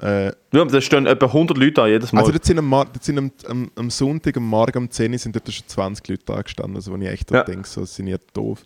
[0.00, 2.20] Äh, Ja, da stehen etwa 100 Leute an jedes Mal.
[2.20, 5.18] also dort sind, am, dort sind am, am, am Sonntag, am Morgen um 10 Uhr
[5.18, 7.38] sind dort schon 20 Leute da gestanden, also wo ich echt Ja.
[7.38, 7.44] ja.
[7.44, 8.64] denke, so sind ihr doof.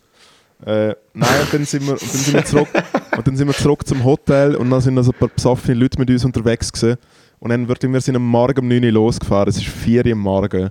[0.66, 2.68] Äh, nein, und dann, sind wir, und, dann sind wir zurück,
[3.16, 5.98] und dann sind wir zurück zum Hotel und dann sind also ein paar besoffene Leute
[5.98, 6.98] mit uns unterwegs gewesen.
[7.38, 10.12] Und dann wird, wir sind am Morgen um 9 Uhr losgefahren, es ist 4 Uhr
[10.12, 10.70] am Morgen.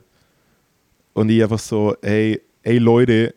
[1.14, 3.34] Und ich einfach so, ey, ey Leute,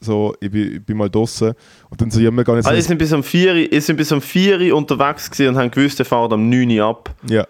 [0.00, 1.52] so, ich bin, ich bin mal draußen.
[1.90, 3.96] Und dann so, ja, wir gehen jetzt Also, ich sind bis um 4 Uhr, sind
[3.96, 7.14] bis um 4 Uhr unterwegs gewesen und haben gewusst, ihr fahrt am 9 Uhr ab.
[7.28, 7.46] Ja,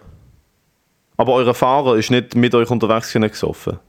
[1.17, 3.79] Aber euer Fahrer ist nicht mit euch unterwegs gewesen, gesoffen.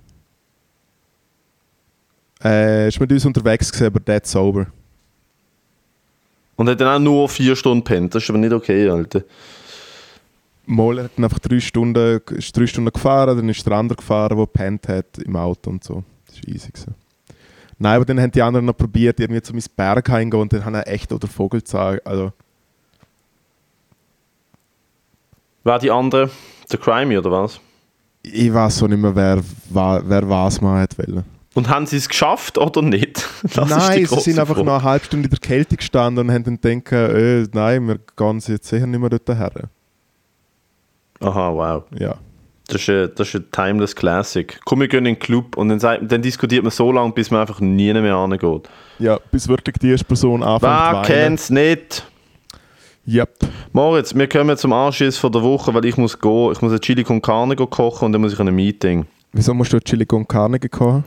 [2.42, 4.66] äh, ist mit uns unterwegs gewesen, aber dead sober.
[6.56, 8.14] Und hat dann auch nur 4 Stunden pennt.
[8.14, 9.22] Das ist aber nicht okay, Alter.
[10.66, 14.36] Moller hat dann einfach drei Stunden, ist drei Stunden gefahren, dann ist der andere gefahren,
[14.36, 16.04] der gepennt hat im Auto und so.
[16.26, 16.70] Das war easy.
[16.70, 16.94] Gewesen.
[17.82, 20.64] Nein, aber dann haben die anderen noch probiert, irgendwie zu meinem Berg heimgehen und dann
[20.66, 22.06] haben er echt oder Vogel gesagt.
[22.06, 22.32] Also,
[25.64, 26.30] Wer die andere?
[26.70, 27.58] Der Crimey oder was?
[28.22, 31.24] ich weiß so nicht mehr, wer, wer was mal hat wollen.
[31.54, 33.26] Und haben sie es geschafft oder nicht?
[33.54, 34.66] Das nein, sie sind einfach Frage.
[34.66, 37.98] noch eine halbe Stunde in der Kälte gestanden und haben dann gedacht, äh, nein, wir
[38.14, 39.70] gehen jetzt sicher nicht mehr dort her.
[41.20, 41.84] Aha, wow.
[41.98, 42.16] Ja.
[42.72, 44.58] Das ist, ein, das ist ein timeless Classic.
[44.64, 47.30] Komm, wir gehen in den Club und dann, sagt, dann diskutiert man so lange, bis
[47.30, 48.68] man einfach nie mehr angeht.
[48.98, 52.06] ja, bis wirklich die erste Person anfängt Wer kennt's nicht?
[53.06, 53.38] Yep.
[53.72, 56.52] Moritz, wir kommen zum Anschiss von der Woche, weil ich muss gehen.
[56.52, 59.06] Ich muss ein Chili con Carne kochen und dann muss ich an ein Meeting.
[59.32, 61.02] Wieso musst du Chili con Carne gekocht?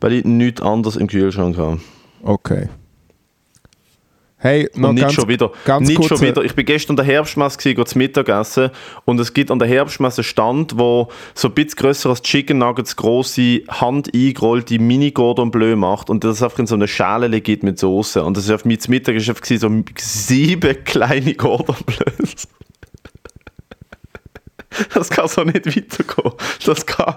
[0.00, 1.80] Weil ich nichts anderes im Kühlschrank habe.
[2.22, 2.68] Okay.
[4.40, 5.50] Hey, noch Und nicht ganz, schon wieder.
[5.64, 6.44] ganz nicht schon wieder.
[6.44, 8.70] Ich bin gestern an der Herbstmesse gewesen, zu Mittagessen
[9.04, 12.58] und es gibt an der Herbstmesse einen Stand, wo so ein bisschen grösser als Chicken
[12.58, 17.40] Nuggets große Hand eingerollte Mini Gordon Bleu macht und das einfach in so eine Schale
[17.40, 18.22] gibt mit Soße.
[18.22, 22.46] Und das ist auf mir zum Mittag ist einfach gewesen, so sieben kleine Gordon Bleus.
[24.94, 26.32] Das kann so nicht weitergehen.
[26.64, 27.16] Das kann,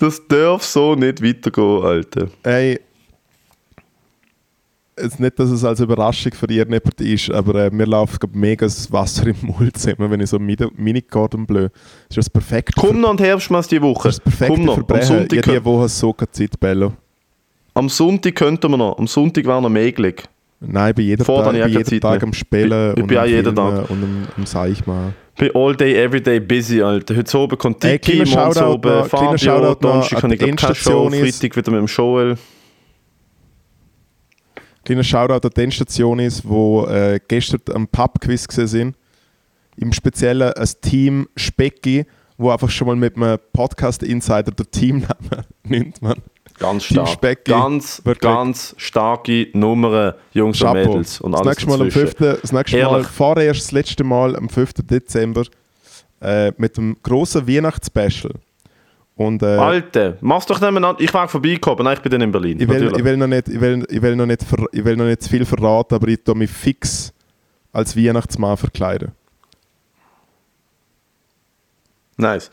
[0.00, 2.28] das darf so nicht weitergehen, Alter.
[2.44, 2.78] Hey,
[5.00, 8.66] jetzt nicht, dass es als Überraschung für irgendjemand ist, aber äh, mir läuft glaub, mega
[8.66, 11.70] das Wasser im Mund zusammen, wenn ich so Mini- Mini-Gordon blöd.
[12.08, 14.08] Das ist das perfekte, Komm noch an die Herbstmesse die Woche.
[14.08, 14.76] das perfekte Komm noch.
[14.76, 15.06] Am Verbrechen.
[15.18, 16.92] Sonntag, Ja, die Woche so keine Zeit, Bello.
[17.74, 18.98] am Sonntag könnten wir noch.
[18.98, 20.22] Am Sonntag wäre noch möglich.
[20.64, 22.22] Nein, jeden Vorher Tag, jeden Zeit Tag mehr.
[22.22, 23.90] am Spielen Ich- und bin am auch jeden Tag.
[23.90, 25.14] und am, am Seich machen.
[25.38, 27.16] Bin all day, every day busy, Alter.
[27.16, 31.56] Heute oben kommt Tiki, morgen oben Fabio, Donnerstag an kann ich Show, Endstation ist- Freitag
[31.56, 32.36] wieder mit dem Joel.
[34.84, 38.96] Kleiner Shoutout an die Endstation ist, wo äh, gestern am Pub-Quiz sind.
[39.76, 42.04] Im Speziellen ein Team Specki,
[42.36, 46.16] wo einfach schon mal mit einem Podcast-Insider der Teamname nimmt, man.
[46.58, 47.08] Ganz Team stark.
[47.08, 48.30] Specki, ganz, wirklich.
[48.30, 50.90] ganz starke Nummern, Jungs und Chapeau.
[50.90, 51.20] Mädels.
[51.20, 52.16] Und das nächste Mal am dazwischen.
[52.16, 52.40] 5.
[52.42, 54.72] Das nächste Mal, vorerst das letzte Mal am 5.
[54.82, 55.44] Dezember
[56.20, 58.32] äh, mit dem grossen Weihnachtsspecial.
[59.16, 61.00] Und äh, Alter, mach's doch nebeneinander.
[61.00, 62.58] Ich war vorbeigekommen, nein, ich bin dann in Berlin.
[62.60, 62.98] ich, will, Natürlich.
[62.98, 65.22] ich, will noch nicht, ich, will, ich, will noch nicht ver, ich will noch nicht
[65.22, 67.12] zu viel verraten, aber ich tue mich fix
[67.72, 69.12] als Weihnachtsmann verkleiden.
[72.16, 72.50] Nice.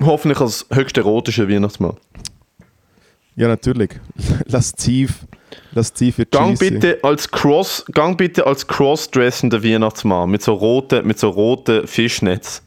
[0.00, 1.96] Hoffentlich als höchst erotischer Weihnachtsmann.
[3.36, 3.90] Ja, natürlich.
[4.46, 5.26] Lasziv.
[5.72, 6.70] Lasziv wird Gang cheesy.
[6.70, 12.62] bitte als Cross, gang bitte als Crossdressender Weihnachtsmann mit so roten, mit so roten Fischnetz.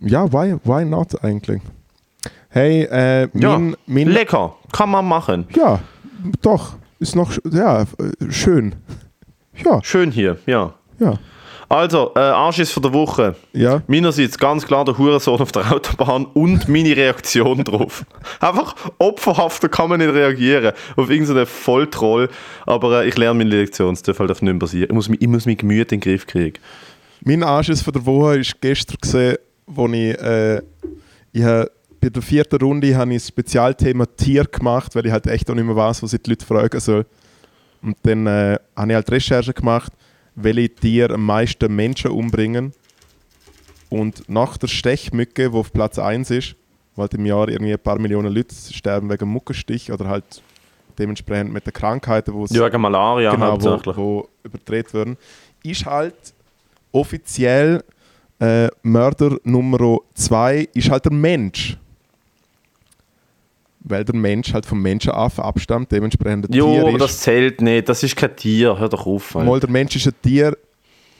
[0.00, 1.62] Ja, why, why not eigentlich?
[2.54, 5.46] Hey, äh, Ja, mein, mein, lecker, kann man machen.
[5.56, 5.80] ja,
[6.40, 7.86] doch, ist noch, ja, äh,
[8.30, 8.76] schön.
[9.64, 10.72] Ja, Schön hier, ja.
[11.00, 11.14] ja,
[11.68, 13.34] Also, äh, Anschiss von der Woche.
[13.52, 13.82] ja.
[13.88, 18.04] Meinerseits ganz klar der Hurensohn auf der Autobahn und meine Reaktion drauf.
[18.40, 22.28] Einfach opferhafter kann man nicht reagieren auf irgendeinen Volltroll.
[22.66, 24.88] Aber äh, ich lerne meine Lektion, es darf halt einfach nicht mehr passieren.
[24.90, 26.58] Ich muss, mich- ich muss mein Gemüt in den Griff kriegen.
[27.24, 29.36] Mein Anschiss von der Woche ist gestern gesehen,
[29.66, 30.58] wo ich, äh,
[31.32, 31.44] ich
[32.04, 35.54] bei der vierten Runde habe ich das Spezialthema Tier gemacht, weil ich halt echt auch
[35.54, 37.06] nicht mehr weiß, was ich die Leute fragen soll.
[37.80, 39.90] Und dann äh, habe ich halt Recherche gemacht,
[40.34, 42.72] welche Tiere am meisten Menschen umbringen.
[43.88, 46.56] Und nach der Stechmücke, die auf Platz 1 ist,
[46.94, 50.42] weil halt im Jahr irgendwie ein paar Millionen Leute sterben wegen Muckenstich oder halt
[50.98, 55.16] dementsprechend mit den Krankheiten, wo es Ja, wegen Malaria genau, wo, wo überdreht werden,
[55.62, 56.34] ist halt
[56.92, 57.82] offiziell
[58.40, 61.78] äh, Mörder Nummer 2 ist halt der Mensch.
[63.86, 67.00] Weil der Mensch halt vom Menschenaffen abstammt, dementsprechend ein Jo, Tier aber ist.
[67.02, 67.88] das zählt nicht.
[67.88, 68.78] Das ist kein Tier.
[68.78, 69.36] Hör doch auf.
[69.36, 69.50] Alter.
[69.50, 70.56] Mal der Mensch ist ein Tier,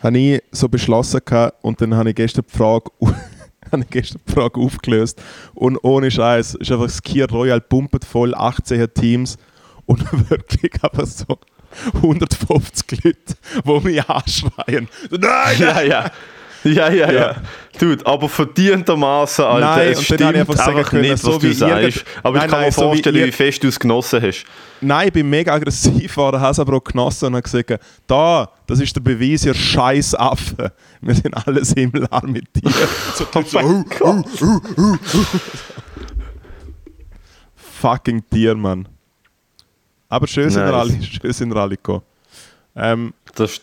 [0.03, 2.91] habe ich so beschlossen gehabt, und dann habe ich gestern die Frage,
[3.73, 5.21] habe ich gestern die Frage aufgelöst
[5.55, 9.37] und ohne Scheiß ist einfach das Kia Royal pumpet voll 18 Teams
[9.87, 11.39] und wirklich einfach so
[11.97, 13.19] 150 Leute,
[13.67, 14.89] die mich anschreien.
[15.11, 16.11] So, Nein, Ja, ja.
[16.65, 17.37] Ja, ja, ja.
[17.79, 19.67] Dude, aber verdientermaßen, Alter.
[19.77, 22.05] Nein, es stimmt dann habe ich einfach sagen können, nicht, so was wie du sagst.
[22.23, 24.23] Aber Nein, ich kann nein, mir so wie vorstellen, wie, ihr- fest du es genossen
[24.23, 24.45] hast.
[24.81, 28.49] Nein, ich bin mega aggressiv geworden, habe es aber auch genossen und habe gesagt, da,
[28.67, 30.71] das ist der Beweis, ihr scheiß Affen.
[31.01, 32.71] Wir sind alles himmelarm mit dir.
[33.15, 34.97] So, so, uh, uh, uh, uh, uh.
[37.57, 38.89] Fucking Tier, Mann.
[40.09, 42.03] Aber schön sind wir alle, schön sind wir alle gekommen.
[42.77, 43.61] Ähm, Das,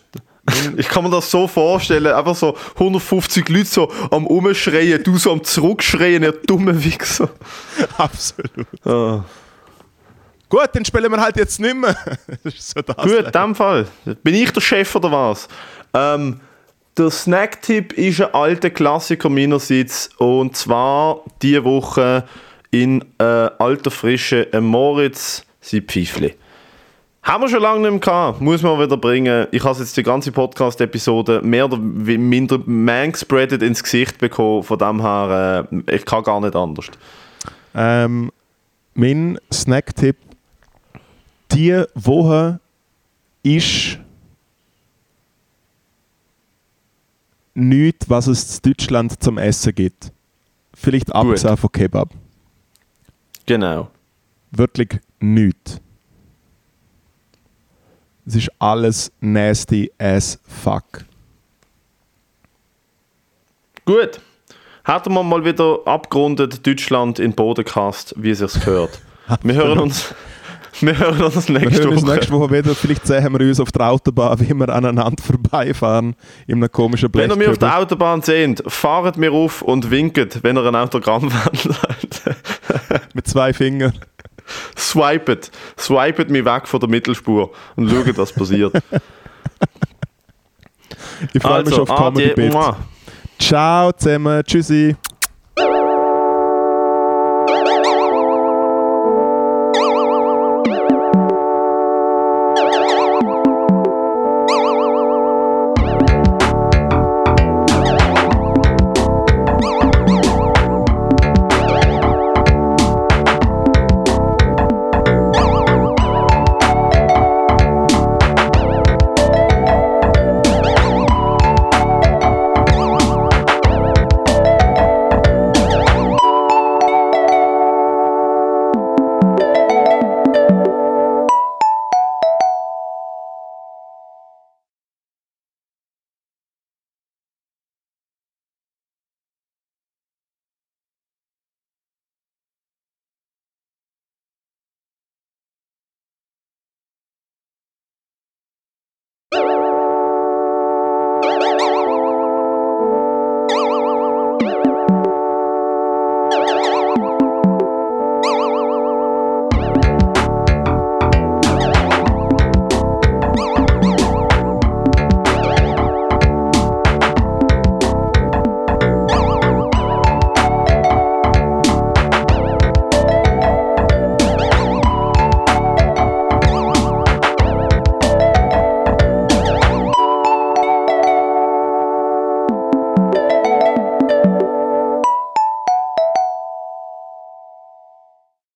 [0.77, 5.31] ich kann mir das so vorstellen, einfach so 150 Leute so am Umschreien, du so
[5.31, 7.29] am Zurückschreien, ihr dumme Wichser.
[7.97, 8.67] absolut.
[8.85, 9.23] Ah.
[10.49, 11.95] Gut, dann spielen wir halt jetzt nicht mehr.
[12.57, 12.81] So.
[12.81, 13.87] Gut, in dem Fall.
[14.23, 15.47] Bin ich der Chef oder was?
[15.93, 16.41] Ähm,
[16.97, 22.25] der Snacktipp ist ein alter Klassiker meinerseits und zwar diese Woche
[22.71, 26.35] in äh, alter Frische ein Moritz sein Pfeifli.
[27.23, 29.47] Haben wir schon lange nicht mehr gehabt, muss man wieder bringen.
[29.51, 35.01] Ich habe jetzt die ganze Podcast-Episode mehr oder minder manspreadet ins Gesicht bekommen, von dem
[35.01, 36.87] her, äh, ich kann gar nicht anders.
[37.75, 38.31] Ähm,
[38.95, 40.17] mein Snack-Tipp
[41.51, 42.59] diese Woche
[43.43, 43.99] ist
[47.53, 50.11] nichts, was es in Deutschland zum Essen gibt.
[50.73, 52.09] Vielleicht abgesehen von Kebab.
[53.45, 53.89] Genau.
[54.51, 55.79] Wirklich nichts.
[58.25, 61.05] Es ist alles nasty as fuck.
[63.85, 64.21] Gut.
[64.83, 68.99] Hätten wir mal wieder abgerundet Deutschland in Bodenkast, wie es sich gehört.
[69.43, 70.13] Wir hören uns,
[70.81, 72.15] wir hören uns nächste wir hören uns Woche.
[72.15, 72.75] nächste Woche wieder.
[72.75, 76.15] Vielleicht sehen wir uns auf der Autobahn, wie wir aneinander vorbeifahren
[76.47, 80.43] in einem komischen Wenn ihr mich auf der Autobahn seht, fahrt mir auf und winket,
[80.43, 81.31] wenn ihr ein Autogramm
[81.63, 82.21] wollt.
[83.13, 83.93] Mit zwei Fingern.
[84.77, 85.51] Swipet.
[85.77, 88.73] Swipet mich weg von der Mittelspur und schaut, was passiert.
[91.33, 92.49] Ich freue mich also, auf Comedy.
[92.49, 92.77] Mua.
[93.39, 94.43] Ciao zusammen.
[94.43, 94.95] Tschüssi.